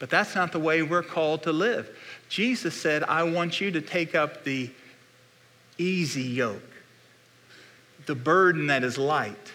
But 0.03 0.09
that's 0.09 0.35
not 0.35 0.51
the 0.51 0.59
way 0.59 0.81
we're 0.81 1.01
called 1.01 1.43
to 1.43 1.53
live. 1.53 1.89
Jesus 2.27 2.75
said, 2.75 3.03
I 3.03 3.23
want 3.23 3.61
you 3.61 3.71
to 3.71 3.79
take 3.79 4.15
up 4.15 4.43
the 4.43 4.69
easy 5.77 6.23
yoke, 6.23 6.59
the 8.05 8.13
burden 8.13 8.67
that 8.67 8.83
is 8.83 8.97
light, 8.97 9.53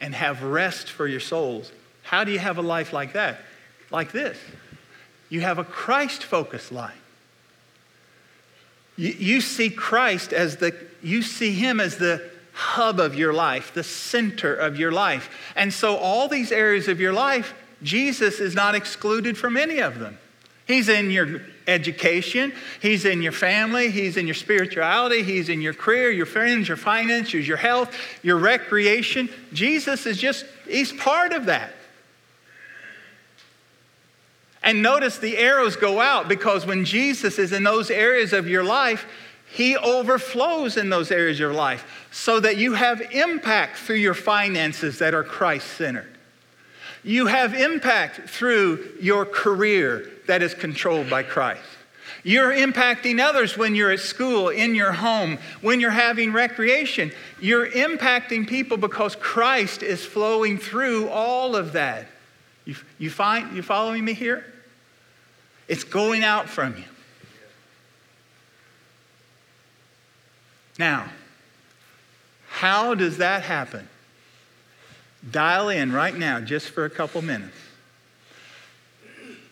and 0.00 0.14
have 0.14 0.44
rest 0.44 0.88
for 0.88 1.08
your 1.08 1.18
souls. 1.18 1.72
How 2.04 2.22
do 2.22 2.30
you 2.30 2.38
have 2.38 2.58
a 2.58 2.62
life 2.62 2.92
like 2.92 3.14
that? 3.14 3.40
Like 3.90 4.12
this. 4.12 4.38
You 5.30 5.40
have 5.40 5.58
a 5.58 5.64
Christ 5.64 6.22
focused 6.22 6.70
life. 6.70 6.94
You, 8.94 9.16
you 9.18 9.40
see 9.40 9.68
Christ 9.68 10.32
as 10.32 10.58
the, 10.58 10.76
you 11.02 11.22
see 11.22 11.50
him 11.50 11.80
as 11.80 11.96
the 11.96 12.22
hub 12.52 13.00
of 13.00 13.16
your 13.16 13.32
life, 13.32 13.74
the 13.74 13.82
center 13.82 14.54
of 14.54 14.78
your 14.78 14.92
life. 14.92 15.28
And 15.56 15.74
so, 15.74 15.96
all 15.96 16.28
these 16.28 16.52
areas 16.52 16.86
of 16.86 17.00
your 17.00 17.12
life, 17.12 17.52
Jesus 17.86 18.40
is 18.40 18.54
not 18.54 18.74
excluded 18.74 19.38
from 19.38 19.56
any 19.56 19.78
of 19.78 19.98
them. 19.98 20.18
He's 20.66 20.88
in 20.88 21.10
your 21.10 21.42
education, 21.68 22.52
He's 22.80 23.04
in 23.04 23.22
your 23.22 23.32
family, 23.32 23.90
He's 23.90 24.16
in 24.16 24.26
your 24.26 24.34
spirituality, 24.34 25.22
He's 25.22 25.48
in 25.48 25.60
your 25.60 25.74
career, 25.74 26.10
your 26.10 26.26
friends, 26.26 26.68
your 26.68 26.76
finances, 26.76 27.46
your 27.46 27.56
health, 27.56 27.96
your 28.22 28.36
recreation. 28.36 29.28
Jesus 29.52 30.06
is 30.06 30.18
just, 30.18 30.44
He's 30.68 30.92
part 30.92 31.32
of 31.32 31.46
that. 31.46 31.72
And 34.66 34.82
notice 34.82 35.18
the 35.18 35.38
arrows 35.38 35.76
go 35.76 36.00
out 36.00 36.26
because 36.26 36.66
when 36.66 36.84
Jesus 36.84 37.38
is 37.38 37.52
in 37.52 37.62
those 37.62 37.88
areas 37.88 38.32
of 38.32 38.48
your 38.48 38.64
life, 38.64 39.06
he 39.48 39.76
overflows 39.76 40.76
in 40.76 40.90
those 40.90 41.12
areas 41.12 41.36
of 41.36 41.40
your 41.40 41.52
life 41.52 42.08
so 42.10 42.40
that 42.40 42.56
you 42.56 42.74
have 42.74 43.00
impact 43.12 43.78
through 43.78 43.96
your 43.96 44.14
finances 44.14 44.98
that 44.98 45.14
are 45.14 45.22
Christ 45.22 45.68
centered. 45.76 46.15
You 47.06 47.26
have 47.26 47.54
impact 47.54 48.28
through 48.28 48.94
your 49.00 49.24
career 49.24 50.10
that 50.26 50.42
is 50.42 50.54
controlled 50.54 51.08
by 51.08 51.22
Christ. 51.22 51.62
You're 52.24 52.50
impacting 52.50 53.20
others 53.20 53.56
when 53.56 53.76
you're 53.76 53.92
at 53.92 54.00
school, 54.00 54.48
in 54.48 54.74
your 54.74 54.90
home, 54.90 55.38
when 55.60 55.78
you're 55.78 55.90
having 55.92 56.32
recreation. 56.32 57.12
You're 57.40 57.70
impacting 57.70 58.48
people 58.48 58.76
because 58.76 59.14
Christ 59.14 59.84
is 59.84 60.04
flowing 60.04 60.58
through 60.58 61.08
all 61.08 61.54
of 61.54 61.74
that. 61.74 62.08
You, 62.64 62.74
you, 62.98 63.08
find, 63.08 63.54
you 63.54 63.62
following 63.62 64.04
me 64.04 64.12
here? 64.12 64.44
It's 65.68 65.84
going 65.84 66.24
out 66.24 66.48
from 66.48 66.76
you. 66.76 66.84
Now, 70.76 71.08
how 72.48 72.96
does 72.96 73.18
that 73.18 73.42
happen? 73.42 73.88
Dial 75.30 75.68
in 75.68 75.92
right 75.92 76.16
now, 76.16 76.40
just 76.40 76.70
for 76.70 76.84
a 76.84 76.90
couple 76.90 77.22
minutes. 77.22 77.56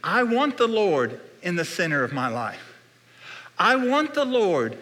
I 0.02 0.22
want 0.22 0.56
the 0.56 0.68
Lord 0.68 1.20
in 1.42 1.56
the 1.56 1.64
center 1.64 2.04
of 2.04 2.12
my 2.12 2.28
life. 2.28 2.74
I 3.58 3.76
want 3.76 4.14
the 4.14 4.24
Lord 4.24 4.76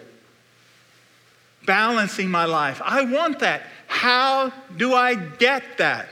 balancing 1.65 2.29
my 2.29 2.45
life. 2.45 2.81
I 2.83 3.03
want 3.03 3.39
that. 3.39 3.63
How 3.87 4.51
do 4.75 4.93
I 4.93 5.15
get 5.15 5.77
that? 5.77 6.07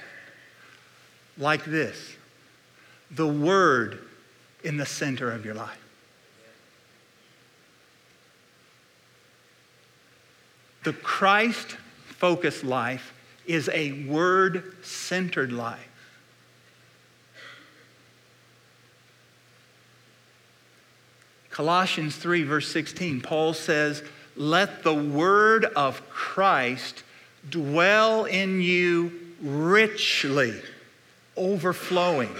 Like 1.38 1.66
this 1.66 2.16
the 3.10 3.28
Word 3.28 4.00
in 4.64 4.78
the 4.78 4.86
center 4.86 5.30
of 5.32 5.46
your 5.46 5.56
life. 5.56 5.78
The 10.84 10.94
Christ 10.94 11.78
focused 12.18 12.64
life 12.64 13.14
is 13.52 13.70
a 13.74 14.04
word 14.04 14.76
centered 14.82 15.52
life. 15.52 15.88
Colossians 21.50 22.16
3, 22.16 22.44
verse 22.44 22.72
16, 22.72 23.22
Paul 23.22 23.54
says, 23.54 24.04
Let 24.38 24.84
the 24.84 24.94
word 24.94 25.66
of 25.66 26.10
Christ 26.10 27.04
dwell 27.50 28.24
in 28.24 28.62
you 28.62 29.12
richly, 29.42 30.62
overflowing. 31.36 32.34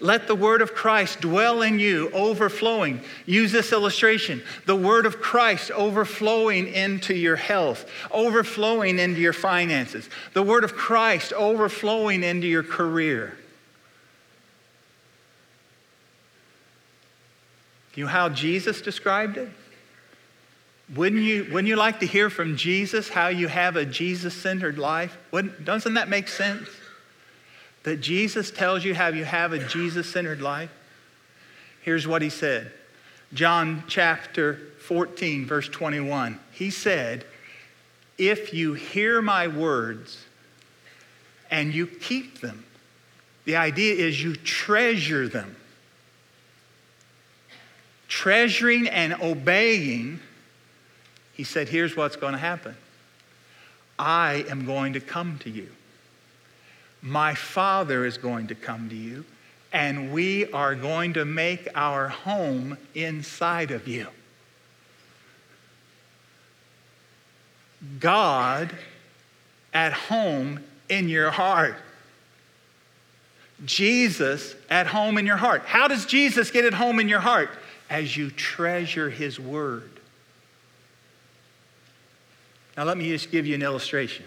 Let 0.00 0.28
the 0.28 0.34
word 0.36 0.62
of 0.62 0.74
Christ 0.74 1.20
dwell 1.20 1.62
in 1.62 1.80
you, 1.80 2.10
overflowing. 2.12 3.00
Use 3.26 3.50
this 3.50 3.72
illustration 3.72 4.42
the 4.64 4.76
word 4.76 5.06
of 5.06 5.20
Christ 5.20 5.70
overflowing 5.72 6.68
into 6.68 7.14
your 7.14 7.36
health, 7.36 7.90
overflowing 8.12 8.98
into 8.98 9.20
your 9.20 9.32
finances, 9.32 10.08
the 10.34 10.42
word 10.42 10.62
of 10.62 10.74
Christ 10.74 11.32
overflowing 11.32 12.22
into 12.22 12.46
your 12.46 12.62
career. 12.62 13.36
You 17.94 18.04
know 18.04 18.10
how 18.10 18.28
Jesus 18.28 18.80
described 18.80 19.38
it? 19.38 19.48
Wouldn't 20.94 21.22
you, 21.22 21.48
wouldn't 21.52 21.66
you 21.66 21.74
like 21.74 21.98
to 22.00 22.06
hear 22.06 22.30
from 22.30 22.56
Jesus 22.56 23.08
how 23.08 23.28
you 23.28 23.48
have 23.48 23.74
a 23.74 23.84
Jesus 23.84 24.32
centered 24.32 24.78
life? 24.78 25.18
Wouldn't, 25.32 25.64
doesn't 25.64 25.94
that 25.94 26.08
make 26.08 26.28
sense? 26.28 26.68
That 27.88 28.02
Jesus 28.02 28.50
tells 28.50 28.84
you 28.84 28.94
how 28.94 29.08
you 29.08 29.24
have 29.24 29.54
a 29.54 29.66
Jesus 29.66 30.06
centered 30.06 30.42
life? 30.42 30.68
Here's 31.80 32.06
what 32.06 32.20
he 32.20 32.28
said 32.28 32.70
John 33.32 33.82
chapter 33.88 34.60
14, 34.80 35.46
verse 35.46 35.70
21. 35.70 36.38
He 36.52 36.68
said, 36.68 37.24
If 38.18 38.52
you 38.52 38.74
hear 38.74 39.22
my 39.22 39.48
words 39.48 40.22
and 41.50 41.72
you 41.72 41.86
keep 41.86 42.42
them, 42.42 42.62
the 43.46 43.56
idea 43.56 43.94
is 43.94 44.22
you 44.22 44.36
treasure 44.36 45.26
them. 45.26 45.56
Treasuring 48.06 48.86
and 48.86 49.14
obeying, 49.14 50.20
he 51.32 51.44
said, 51.44 51.70
Here's 51.70 51.96
what's 51.96 52.16
going 52.16 52.34
to 52.34 52.38
happen 52.38 52.76
I 53.98 54.44
am 54.50 54.66
going 54.66 54.92
to 54.92 55.00
come 55.00 55.38
to 55.38 55.48
you. 55.48 55.68
My 57.00 57.34
Father 57.34 58.04
is 58.04 58.18
going 58.18 58.48
to 58.48 58.54
come 58.54 58.88
to 58.88 58.96
you, 58.96 59.24
and 59.72 60.12
we 60.12 60.50
are 60.52 60.74
going 60.74 61.14
to 61.14 61.24
make 61.24 61.68
our 61.74 62.08
home 62.08 62.76
inside 62.94 63.70
of 63.70 63.86
you. 63.86 64.08
God 68.00 68.74
at 69.72 69.92
home 69.92 70.64
in 70.88 71.08
your 71.08 71.30
heart. 71.30 71.76
Jesus 73.64 74.54
at 74.70 74.86
home 74.86 75.18
in 75.18 75.26
your 75.26 75.36
heart. 75.36 75.62
How 75.64 75.88
does 75.88 76.06
Jesus 76.06 76.50
get 76.50 76.64
at 76.64 76.74
home 76.74 77.00
in 77.00 77.08
your 77.08 77.20
heart? 77.20 77.50
As 77.90 78.16
you 78.16 78.30
treasure 78.30 79.10
his 79.10 79.40
word. 79.40 79.90
Now, 82.76 82.84
let 82.84 82.96
me 82.96 83.08
just 83.08 83.30
give 83.32 83.46
you 83.46 83.56
an 83.56 83.62
illustration. 83.62 84.24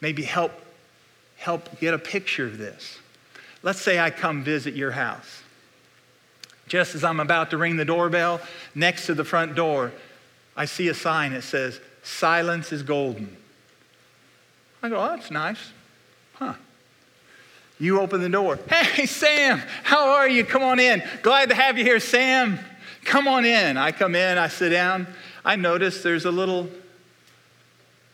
Maybe 0.00 0.22
help, 0.22 0.52
help 1.42 1.80
get 1.80 1.92
a 1.92 1.98
picture 1.98 2.46
of 2.46 2.56
this. 2.56 2.98
Let's 3.64 3.80
say 3.80 3.98
I 3.98 4.10
come 4.10 4.44
visit 4.44 4.74
your 4.74 4.92
house. 4.92 5.42
Just 6.68 6.94
as 6.94 7.02
I'm 7.02 7.18
about 7.18 7.50
to 7.50 7.58
ring 7.58 7.76
the 7.76 7.84
doorbell, 7.84 8.40
next 8.76 9.06
to 9.06 9.14
the 9.14 9.24
front 9.24 9.56
door, 9.56 9.92
I 10.56 10.66
see 10.66 10.86
a 10.86 10.94
sign 10.94 11.32
that 11.32 11.42
says, 11.42 11.80
Silence 12.04 12.72
is 12.72 12.84
golden. 12.84 13.36
I 14.82 14.88
go, 14.88 14.96
oh, 14.96 15.08
that's 15.08 15.30
nice. 15.32 15.72
Huh. 16.34 16.54
You 17.78 18.00
open 18.00 18.20
the 18.20 18.28
door. 18.28 18.58
Hey, 18.68 19.06
Sam, 19.06 19.60
how 19.82 20.14
are 20.14 20.28
you? 20.28 20.44
Come 20.44 20.62
on 20.62 20.78
in. 20.78 21.02
Glad 21.22 21.48
to 21.48 21.56
have 21.56 21.76
you 21.76 21.84
here, 21.84 21.98
Sam. 21.98 22.60
Come 23.04 23.26
on 23.26 23.44
in. 23.44 23.76
I 23.76 23.90
come 23.90 24.14
in, 24.14 24.38
I 24.38 24.46
sit 24.46 24.70
down. 24.70 25.08
I 25.44 25.56
notice 25.56 26.04
there's 26.04 26.24
a 26.24 26.30
little 26.30 26.68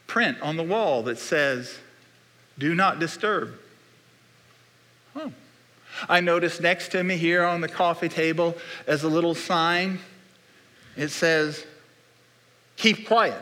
print 0.07 0.41
on 0.41 0.57
the 0.57 0.63
wall 0.63 1.03
that 1.03 1.19
says, 1.19 1.79
Do 2.59 2.75
not 2.75 2.99
disturb. 2.99 3.55
Oh. 5.15 5.33
I 6.09 6.21
notice 6.21 6.61
next 6.61 6.89
to 6.93 7.03
me 7.03 7.17
here 7.17 7.45
on 7.45 7.61
the 7.61 7.69
coffee 7.69 8.09
table 8.09 8.57
as 8.87 9.05
a 9.05 9.09
little 9.09 9.35
sign. 9.35 10.01
It 10.97 11.09
says, 11.09 11.65
Keep 12.77 13.09
quiet. 13.09 13.41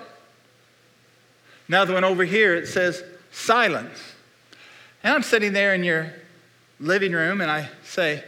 Another 1.69 1.95
one 1.95 2.05
over 2.05 2.25
here, 2.25 2.55
it 2.55 2.69
says, 2.69 3.03
silence. 3.33 3.99
And 5.03 5.13
I'm 5.13 5.23
sitting 5.23 5.53
there 5.53 5.75
in 5.75 5.85
your 5.85 6.13
living 6.81 7.13
room 7.13 7.41
and 7.41 7.51
I 7.51 7.69
say, 7.85 8.25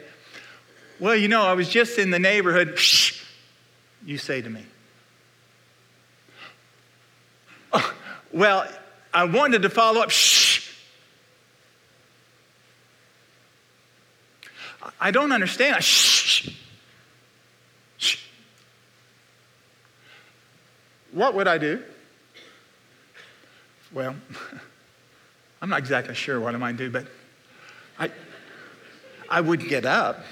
Well, 0.99 1.15
you 1.17 1.29
know, 1.29 1.43
I 1.43 1.55
was 1.55 1.69
just 1.69 1.99
in 1.99 2.11
the 2.11 2.19
neighborhood. 2.19 2.79
Shh, 2.79 3.23
you 4.05 4.19
say 4.19 4.43
to 4.43 4.51
me. 4.51 4.65
Oh, 7.73 7.95
well, 8.33 8.69
I 9.13 9.25
wanted 9.25 9.63
to 9.63 9.71
follow 9.71 10.01
up. 10.03 10.11
Shh. 10.11 10.37
I 15.01 15.11
don't 15.11 15.33
understand. 15.33 15.83
Shh. 15.83 16.51
Shh. 17.99 18.19
What 21.13 21.35
would 21.35 21.49
I 21.49 21.59
do? 21.59 21.83
Well, 23.93 24.15
I'm 25.63 25.69
not 25.69 25.79
exactly 25.79 26.15
sure 26.15 26.41
what 26.41 26.55
I 26.55 26.59
might 26.59 26.77
do, 26.77 26.91
but 26.91 27.07
I, 27.99 28.11
I 29.29 29.41
would 29.41 29.69
get 29.69 29.85
up 29.85 30.25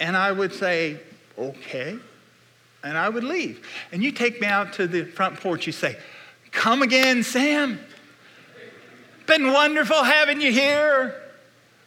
and 0.00 0.16
I 0.16 0.32
would 0.32 0.52
say, 0.52 1.00
okay, 1.38 1.96
and 2.82 2.98
I 2.98 3.08
would 3.08 3.24
leave. 3.24 3.66
And 3.92 4.02
you 4.02 4.12
take 4.12 4.40
me 4.40 4.46
out 4.46 4.74
to 4.74 4.86
the 4.86 5.04
front 5.04 5.40
porch, 5.40 5.66
you 5.66 5.72
say, 5.72 5.96
come 6.50 6.82
again, 6.82 7.22
Sam. 7.22 7.78
Been 9.26 9.52
wonderful 9.52 10.02
having 10.02 10.40
you 10.40 10.52
here. 10.52 11.14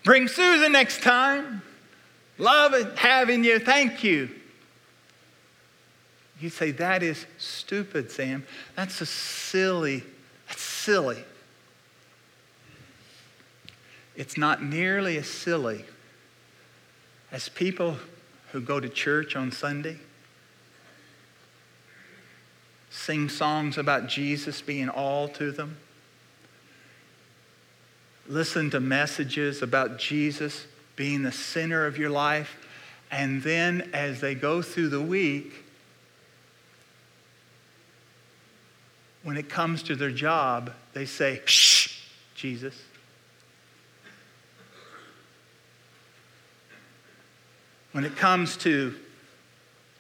Bring 0.04 0.28
Susan 0.28 0.72
next 0.72 1.04
time. 1.04 1.62
Love 2.38 2.98
having 2.98 3.44
you. 3.44 3.60
Thank 3.60 4.04
you. 4.04 4.30
You 6.40 6.50
say, 6.50 6.72
that 6.72 7.02
is 7.02 7.26
stupid, 7.40 8.12
Sam. 8.12 8.46
That's 8.76 9.02
a 9.02 9.06
silly 9.06 10.04
that's 10.48 10.62
silly. 10.62 11.24
It's 14.16 14.38
not 14.38 14.64
nearly 14.64 15.18
as 15.18 15.28
silly 15.28 15.86
as 17.32 17.50
people 17.50 17.98
who 18.52 18.62
go 18.62 18.80
to 18.80 18.90
church 18.90 19.36
on 19.36 19.52
Sunday, 19.52 19.98
sing 22.90 23.30
songs 23.30 23.78
about 23.78 24.08
Jesus 24.08 24.62
being 24.62 24.90
all 24.90 25.28
to 25.30 25.52
them, 25.52 25.78
listen 28.28 28.70
to 28.72 28.80
messages 28.80 29.62
about 29.62 30.00
Jesus 30.00 30.66
being 30.98 31.22
the 31.24 31.32
center 31.32 31.86
of 31.86 31.98
your 31.98 32.10
life, 32.10 32.58
and 33.10 33.42
then 33.42 33.90
as 33.94 34.20
they 34.20 34.36
go 34.36 34.62
through 34.62 34.90
the 34.90 35.02
week, 35.02 35.54
when 39.24 39.38
it 39.38 39.48
comes 39.48 39.84
to 39.84 39.96
their 39.96 40.12
job, 40.12 40.74
they 40.94 41.06
say, 41.06 41.42
Shh, 41.46 42.02
Jesus. 42.36 42.76
When 47.94 48.04
it 48.04 48.16
comes 48.16 48.58
to 48.58 48.94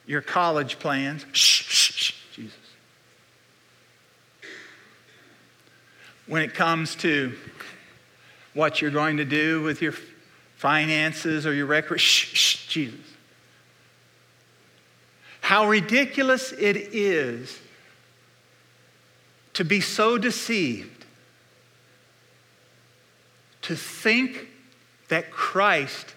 your 0.06 0.22
college 0.22 0.80
plans, 0.80 1.26
shh, 1.32 1.64
shh, 1.64 1.93
shh, 1.93 2.14
Jesus. 2.34 2.58
When 6.26 6.41
it 6.41 6.54
comes 6.54 6.95
to 6.98 7.34
what 8.54 8.82
you're 8.82 8.91
going 8.91 9.18
to 9.18 9.26
do 9.26 9.62
with 9.62 9.82
your 9.82 9.93
finances 10.58 11.45
or 11.45 11.53
your 11.53 11.68
record, 11.68 12.01
shh, 12.01 12.34
shh, 12.34 12.68
Jesus. 12.68 12.99
How 15.41 15.70
ridiculous 15.70 16.51
it 16.51 16.76
is 16.76 17.58
to 19.53 19.64
be 19.64 19.80
so 19.80 20.18
deceived, 20.18 21.05
to 23.62 23.76
think 23.76 24.47
that 25.08 25.32
Christ 25.32 26.14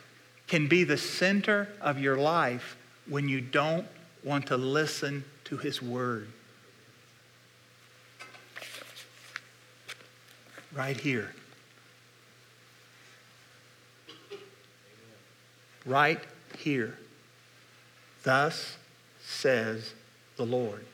can 0.49 0.67
be 0.67 0.85
the 0.85 0.99
center 0.99 1.69
of 1.81 2.01
your 2.01 2.17
life 2.17 2.77
when 3.07 3.29
you 3.29 3.41
don't 3.41 3.87
want 4.25 4.47
to 4.49 4.57
listen 4.57 5.23
to 5.45 5.57
his 5.59 5.81
word. 5.81 6.29
Right 10.73 10.97
here. 10.97 11.35
Right 15.87 16.21
here. 16.59 16.99
Thus 18.23 18.77
says 19.23 19.95
the 20.37 20.45
Lord. 20.45 20.85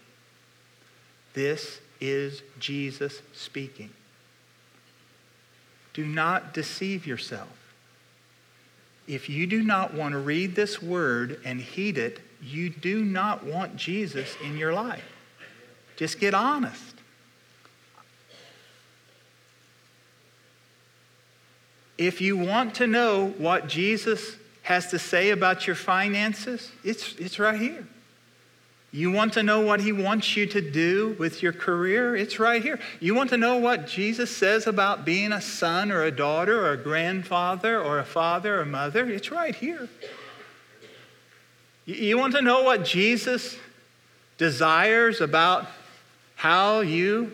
This 1.34 1.80
is 2.00 2.42
Jesus 2.58 3.20
speaking. 3.34 3.90
Do 5.92 6.04
not 6.04 6.52
deceive 6.52 7.06
yourself. 7.06 7.48
If 9.06 9.28
you 9.28 9.46
do 9.46 9.62
not 9.62 9.94
want 9.94 10.12
to 10.12 10.18
read 10.18 10.54
this 10.54 10.82
word 10.82 11.40
and 11.44 11.60
heed 11.60 11.96
it, 11.96 12.20
you 12.42 12.70
do 12.70 13.04
not 13.04 13.44
want 13.44 13.76
Jesus 13.76 14.36
in 14.44 14.56
your 14.56 14.72
life. 14.72 15.04
Just 15.96 16.20
get 16.20 16.34
honest. 16.34 16.94
If 21.96 22.20
you 22.20 22.36
want 22.36 22.74
to 22.76 22.86
know 22.86 23.28
what 23.38 23.68
Jesus 23.68 24.36
has 24.66 24.88
to 24.88 24.98
say 24.98 25.30
about 25.30 25.64
your 25.68 25.76
finances, 25.76 26.72
it's, 26.82 27.14
it's 27.18 27.38
right 27.38 27.60
here. 27.60 27.86
You 28.90 29.12
want 29.12 29.34
to 29.34 29.44
know 29.44 29.60
what 29.60 29.80
he 29.80 29.92
wants 29.92 30.36
you 30.36 30.44
to 30.46 30.60
do 30.60 31.14
with 31.20 31.40
your 31.40 31.52
career? 31.52 32.16
It's 32.16 32.40
right 32.40 32.60
here. 32.60 32.80
You 32.98 33.14
want 33.14 33.30
to 33.30 33.36
know 33.36 33.58
what 33.58 33.86
Jesus 33.86 34.36
says 34.36 34.66
about 34.66 35.04
being 35.04 35.30
a 35.30 35.40
son 35.40 35.92
or 35.92 36.02
a 36.02 36.10
daughter 36.10 36.66
or 36.66 36.72
a 36.72 36.76
grandfather 36.76 37.80
or 37.80 38.00
a 38.00 38.04
father 38.04 38.60
or 38.60 38.64
mother? 38.64 39.08
It's 39.08 39.30
right 39.30 39.54
here. 39.54 39.88
You 41.84 42.18
want 42.18 42.34
to 42.34 42.42
know 42.42 42.64
what 42.64 42.84
Jesus 42.84 43.56
desires 44.36 45.20
about 45.20 45.68
how 46.34 46.80
you 46.80 47.30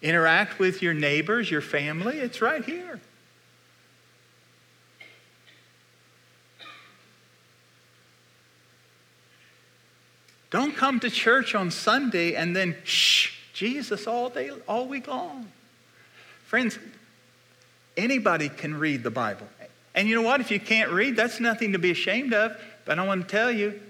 interact 0.00 0.60
with 0.60 0.80
your 0.80 0.94
neighbors, 0.94 1.50
your 1.50 1.60
family? 1.60 2.18
It's 2.18 2.40
right 2.40 2.64
here. 2.64 3.00
Don't 10.50 10.76
come 10.76 11.00
to 11.00 11.10
church 11.10 11.54
on 11.54 11.70
Sunday 11.70 12.34
and 12.34 12.54
then 12.54 12.76
shh 12.84 13.32
Jesus 13.52 14.06
all 14.06 14.28
day, 14.28 14.50
all 14.68 14.86
week 14.86 15.08
long. 15.08 15.50
Friends, 16.44 16.78
anybody 17.96 18.48
can 18.48 18.78
read 18.78 19.02
the 19.02 19.10
Bible. 19.10 19.48
And 19.94 20.08
you 20.08 20.14
know 20.14 20.22
what? 20.22 20.40
If 20.40 20.50
you 20.50 20.60
can't 20.60 20.90
read, 20.90 21.16
that's 21.16 21.40
nothing 21.40 21.72
to 21.72 21.78
be 21.78 21.90
ashamed 21.90 22.34
of. 22.34 22.56
But 22.84 22.98
I 22.98 23.06
want 23.06 23.22
to 23.22 23.28
tell 23.28 23.50
you, 23.50 23.80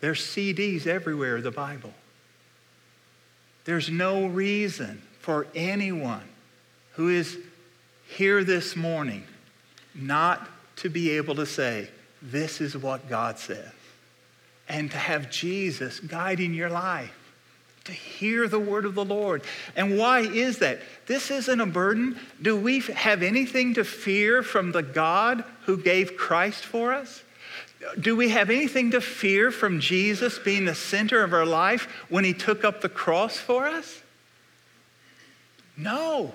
there's 0.00 0.20
CDs 0.20 0.86
everywhere 0.86 1.36
of 1.36 1.42
the 1.42 1.50
Bible. 1.50 1.92
There's 3.64 3.90
no 3.90 4.26
reason 4.26 5.02
for 5.20 5.46
anyone 5.54 6.22
who 6.92 7.08
is 7.08 7.36
here 8.06 8.44
this 8.44 8.76
morning 8.76 9.24
not 9.94 10.48
to 10.76 10.88
be 10.88 11.10
able 11.10 11.34
to 11.34 11.46
say, 11.46 11.88
This 12.22 12.60
is 12.60 12.76
what 12.76 13.08
God 13.08 13.38
says 13.38 13.72
and 14.68 14.90
to 14.90 14.98
have 14.98 15.30
Jesus 15.30 16.00
guiding 16.00 16.54
your 16.54 16.70
life, 16.70 17.14
to 17.84 17.92
hear 17.92 18.48
the 18.48 18.58
word 18.58 18.84
of 18.84 18.94
the 18.94 19.04
Lord. 19.04 19.42
And 19.76 19.96
why 19.96 20.20
is 20.20 20.58
that? 20.58 20.80
This 21.06 21.30
isn't 21.30 21.60
a 21.60 21.66
burden. 21.66 22.18
Do 22.42 22.56
we 22.56 22.80
have 22.80 23.22
anything 23.22 23.74
to 23.74 23.84
fear 23.84 24.42
from 24.42 24.72
the 24.72 24.82
God 24.82 25.44
who 25.62 25.78
gave 25.78 26.16
Christ 26.16 26.64
for 26.64 26.92
us? 26.92 27.22
Do 27.98 28.16
we 28.16 28.30
have 28.30 28.50
anything 28.50 28.90
to 28.90 29.00
fear 29.00 29.50
from 29.50 29.80
Jesus 29.80 30.38
being 30.38 30.64
the 30.64 30.74
center 30.74 31.22
of 31.22 31.32
our 31.32 31.46
life 31.46 31.88
when 32.08 32.24
he 32.24 32.34
took 32.34 32.64
up 32.64 32.80
the 32.80 32.88
cross 32.88 33.36
for 33.36 33.66
us? 33.66 34.02
No. 35.76 36.34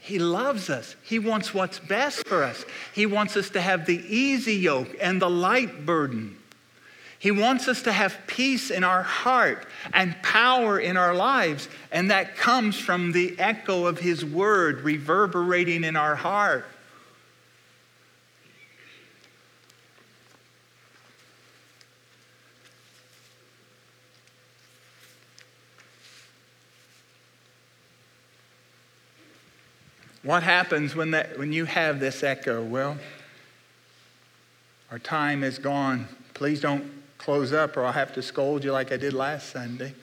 He 0.00 0.18
loves 0.18 0.70
us. 0.70 0.96
He 1.04 1.18
wants 1.18 1.52
what's 1.52 1.78
best 1.78 2.26
for 2.26 2.42
us. 2.42 2.64
He 2.94 3.04
wants 3.04 3.36
us 3.36 3.50
to 3.50 3.60
have 3.60 3.84
the 3.84 4.02
easy 4.08 4.54
yoke 4.54 4.88
and 5.02 5.20
the 5.20 5.28
light 5.28 5.84
burden. 5.84 6.37
He 7.20 7.32
wants 7.32 7.66
us 7.66 7.82
to 7.82 7.92
have 7.92 8.16
peace 8.28 8.70
in 8.70 8.84
our 8.84 9.02
heart 9.02 9.66
and 9.92 10.20
power 10.22 10.78
in 10.78 10.96
our 10.96 11.14
lives, 11.14 11.68
and 11.90 12.10
that 12.10 12.36
comes 12.36 12.78
from 12.78 13.10
the 13.10 13.38
echo 13.40 13.86
of 13.86 13.98
His 13.98 14.24
word 14.24 14.82
reverberating 14.82 15.82
in 15.82 15.96
our 15.96 16.14
heart. 16.14 16.64
What 30.22 30.42
happens 30.42 30.94
when, 30.94 31.12
that, 31.12 31.38
when 31.38 31.52
you 31.52 31.64
have 31.64 32.00
this 32.00 32.22
echo? 32.22 32.62
Well, 32.62 32.98
our 34.90 34.98
time 34.98 35.42
is 35.42 35.58
gone. 35.58 36.06
Please 36.34 36.60
don't 36.60 36.92
close 37.18 37.52
up 37.52 37.76
or 37.76 37.84
I'll 37.84 37.92
have 37.92 38.14
to 38.14 38.22
scold 38.22 38.64
you 38.64 38.72
like 38.72 38.92
I 38.92 38.96
did 38.96 39.12
last 39.12 39.50
Sunday. 39.50 39.94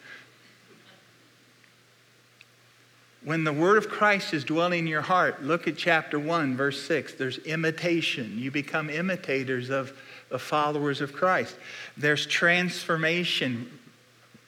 When 3.24 3.43
the 3.43 3.53
word 3.53 3.80
of 3.80 3.89
Christ 3.89 4.36
is 4.36 4.43
dwelling 4.43 4.82
in 4.82 4.88
your 4.88 5.01
heart, 5.01 5.41
look 5.41 5.68
at 5.68 5.76
chapter 5.76 6.20
1, 6.20 6.55
verse 6.55 6.80
6. 6.84 7.16
There's 7.16 7.39
imitation. 7.39 8.38
You 8.38 8.51
become 8.51 8.88
imitators 8.91 9.72
of 9.72 9.97
the 10.30 10.38
followers 10.38 11.01
of 11.01 11.11
Christ. 11.11 11.55
There's 11.97 12.28
transformation. 12.28 13.80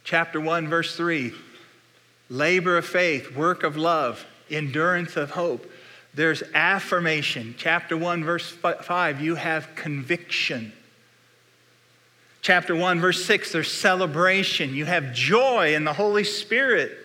Chapter 0.03 0.39
1, 0.39 0.67
verse 0.67 0.95
3. 0.95 1.33
Labor 2.29 2.77
of 2.77 2.85
faith, 2.85 3.35
work 3.35 3.63
of 3.63 3.77
love, 3.77 4.27
endurance 4.51 5.17
of 5.17 5.31
hope. 5.31 5.71
There's 6.13 6.43
affirmation. 6.53 7.55
Chapter 7.57 7.97
1, 7.97 8.23
verse 8.23 8.47
5. 8.49 9.21
You 9.21 9.35
have 9.35 9.73
conviction. 9.75 10.71
Chapter 12.41 12.75
1, 12.75 12.99
verse 12.99 13.25
6, 13.25 13.51
there's 13.51 13.71
celebration. 13.71 14.73
You 14.73 14.85
have 14.85 15.13
joy 15.13 15.75
in 15.75 15.83
the 15.83 15.93
Holy 15.93 16.23
Spirit. 16.23 16.97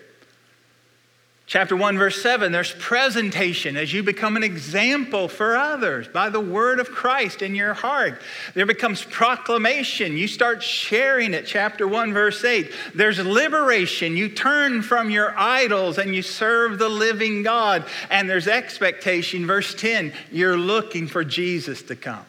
Chapter 1.45 1.75
1, 1.75 1.97
verse 1.97 2.21
7, 2.23 2.53
there's 2.53 2.73
presentation 2.79 3.75
as 3.75 3.91
you 3.91 4.01
become 4.01 4.37
an 4.37 4.43
example 4.43 5.27
for 5.27 5.57
others 5.57 6.07
by 6.07 6.29
the 6.29 6.39
word 6.39 6.79
of 6.79 6.89
Christ 6.89 7.41
in 7.41 7.53
your 7.53 7.73
heart. 7.73 8.21
There 8.53 8.65
becomes 8.65 9.03
proclamation. 9.03 10.15
You 10.15 10.29
start 10.29 10.63
sharing 10.63 11.33
it. 11.33 11.45
Chapter 11.45 11.85
1, 11.85 12.13
verse 12.13 12.43
8, 12.45 12.71
there's 12.95 13.19
liberation. 13.19 14.15
You 14.15 14.29
turn 14.29 14.81
from 14.81 15.09
your 15.09 15.37
idols 15.37 15.97
and 15.97 16.15
you 16.15 16.21
serve 16.21 16.79
the 16.79 16.89
living 16.89 17.43
God. 17.43 17.83
And 18.09 18.29
there's 18.29 18.47
expectation. 18.47 19.45
Verse 19.45 19.75
10, 19.75 20.13
you're 20.31 20.57
looking 20.57 21.07
for 21.07 21.25
Jesus 21.25 21.83
to 21.83 21.95
come. 21.97 22.25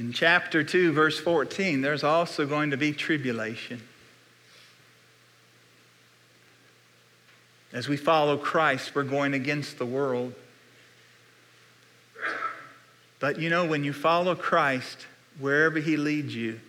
In 0.00 0.14
chapter 0.14 0.64
2, 0.64 0.92
verse 0.92 1.20
14, 1.20 1.82
there's 1.82 2.02
also 2.02 2.46
going 2.46 2.70
to 2.70 2.78
be 2.78 2.94
tribulation. 2.94 3.82
As 7.70 7.86
we 7.86 7.98
follow 7.98 8.38
Christ, 8.38 8.94
we're 8.94 9.02
going 9.02 9.34
against 9.34 9.76
the 9.76 9.84
world. 9.84 10.32
But 13.18 13.38
you 13.38 13.50
know, 13.50 13.66
when 13.66 13.84
you 13.84 13.92
follow 13.92 14.34
Christ, 14.34 15.06
wherever 15.38 15.78
he 15.78 15.98
leads 15.98 16.34
you, 16.34 16.60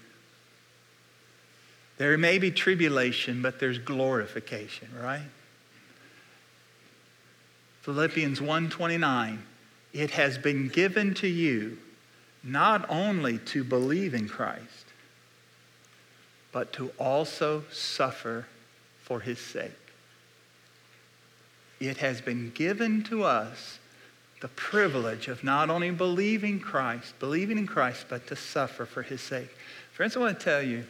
there 2.00 2.18
may 2.18 2.38
be 2.38 2.52
tribulation, 2.52 3.42
but 3.42 3.62
there's 3.62 3.78
glorification, 3.78 4.90
right? 5.02 5.30
Philippians 7.84 8.42
1:29 8.42 9.38
It 9.94 10.12
has 10.12 10.38
been 10.38 10.68
given 10.68 11.14
to 11.14 11.28
you 11.28 11.78
not 12.44 12.86
only 12.90 13.38
to 13.38 13.64
believe 13.64 14.14
in 14.14 14.28
Christ, 14.28 14.86
but 16.52 16.74
to 16.74 16.92
also 16.98 17.64
suffer 17.72 18.48
for 19.04 19.20
his 19.20 19.40
sake. 19.40 19.72
It 21.80 21.98
has 21.98 22.22
been 22.22 22.52
given 22.54 23.04
to 23.04 23.24
us 23.24 23.80
the 24.42 24.48
privilege 24.50 25.28
of 25.28 25.44
not 25.44 25.70
only 25.70 25.92
believing 25.92 26.60
Christ, 26.60 27.18
believing 27.20 27.58
in 27.58 27.68
Christ, 27.68 28.06
but 28.10 28.28
to 28.28 28.36
suffer 28.36 28.86
for 28.86 29.04
his 29.04 29.22
sake. 29.22 29.50
Friends, 29.94 30.16
I 30.16 30.20
want 30.20 30.40
to 30.40 30.44
tell 30.44 30.62
you 30.62 30.84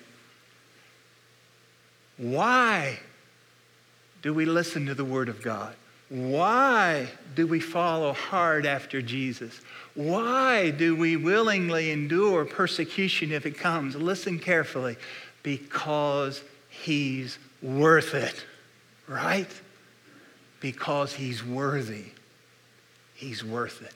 why 2.18 3.00
do 4.22 4.34
we 4.34 4.46
listen 4.46 4.86
to 4.86 4.94
the 4.94 5.06
Word 5.06 5.28
of 5.28 5.42
God? 5.42 5.76
Why 6.12 7.08
do 7.36 7.48
we 7.48 7.62
follow 7.62 8.12
hard 8.12 8.66
after 8.66 9.02
Jesus? 9.02 9.62
Why 9.96 10.70
do 10.70 10.94
we 10.94 11.16
willingly 11.16 11.90
endure 11.90 12.44
persecution 12.44 13.32
if 13.32 13.46
it 13.46 13.58
comes? 13.58 13.96
Listen 13.96 14.38
carefully. 14.38 14.98
Because 15.42 16.42
he's 16.68 17.40
worth 17.62 18.14
it, 18.14 18.46
right? 19.08 19.50
Because 20.60 21.14
he's 21.14 21.46
worthy. 21.46 22.08
He's 23.14 23.42
worth 23.42 23.82
it. 23.82 23.94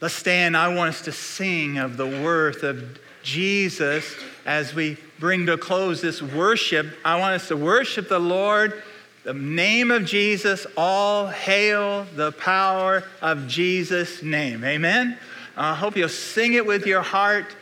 Let's 0.00 0.14
stand. 0.14 0.56
I 0.56 0.74
want 0.74 0.88
us 0.88 1.02
to 1.02 1.12
sing 1.12 1.78
of 1.78 1.96
the 1.96 2.06
worth 2.06 2.64
of 2.64 2.98
Jesus 3.22 4.12
as 4.44 4.74
we 4.74 4.96
bring 5.20 5.46
to 5.46 5.52
a 5.52 5.58
close 5.58 6.00
this 6.00 6.20
worship. 6.20 6.88
I 7.04 7.20
want 7.20 7.34
us 7.34 7.46
to 7.48 7.56
worship 7.56 8.08
the 8.08 8.18
Lord 8.18 8.82
the 9.24 9.34
name 9.34 9.90
of 9.90 10.04
Jesus, 10.04 10.66
all 10.76 11.26
hail 11.26 12.06
the 12.16 12.32
power 12.32 13.04
of 13.20 13.46
Jesus' 13.46 14.22
name. 14.22 14.64
Amen. 14.64 15.18
I 15.56 15.74
hope 15.74 15.96
you'll 15.96 16.08
sing 16.08 16.54
it 16.54 16.64
with 16.64 16.86
your 16.86 17.02
heart. 17.02 17.54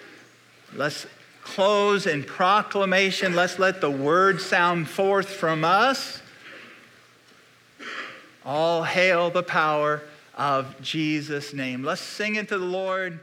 Let's 0.75 1.07
close 1.43 2.07
in 2.07 2.23
proclamation. 2.23 3.35
Let's 3.35 3.59
let 3.59 3.81
the 3.81 3.91
word 3.91 4.41
sound 4.41 4.89
forth 4.89 5.31
from 5.31 5.65
us. 5.65 6.23
All 8.45 8.85
hail 8.85 9.31
the 9.31 9.43
power 9.43 10.03
of 10.37 10.81
Jesus' 10.81 11.53
name. 11.53 11.83
Let's 11.83 12.01
sing 12.01 12.37
it 12.37 12.49
to 12.49 12.59
the 12.59 12.65
Lord. 12.65 13.19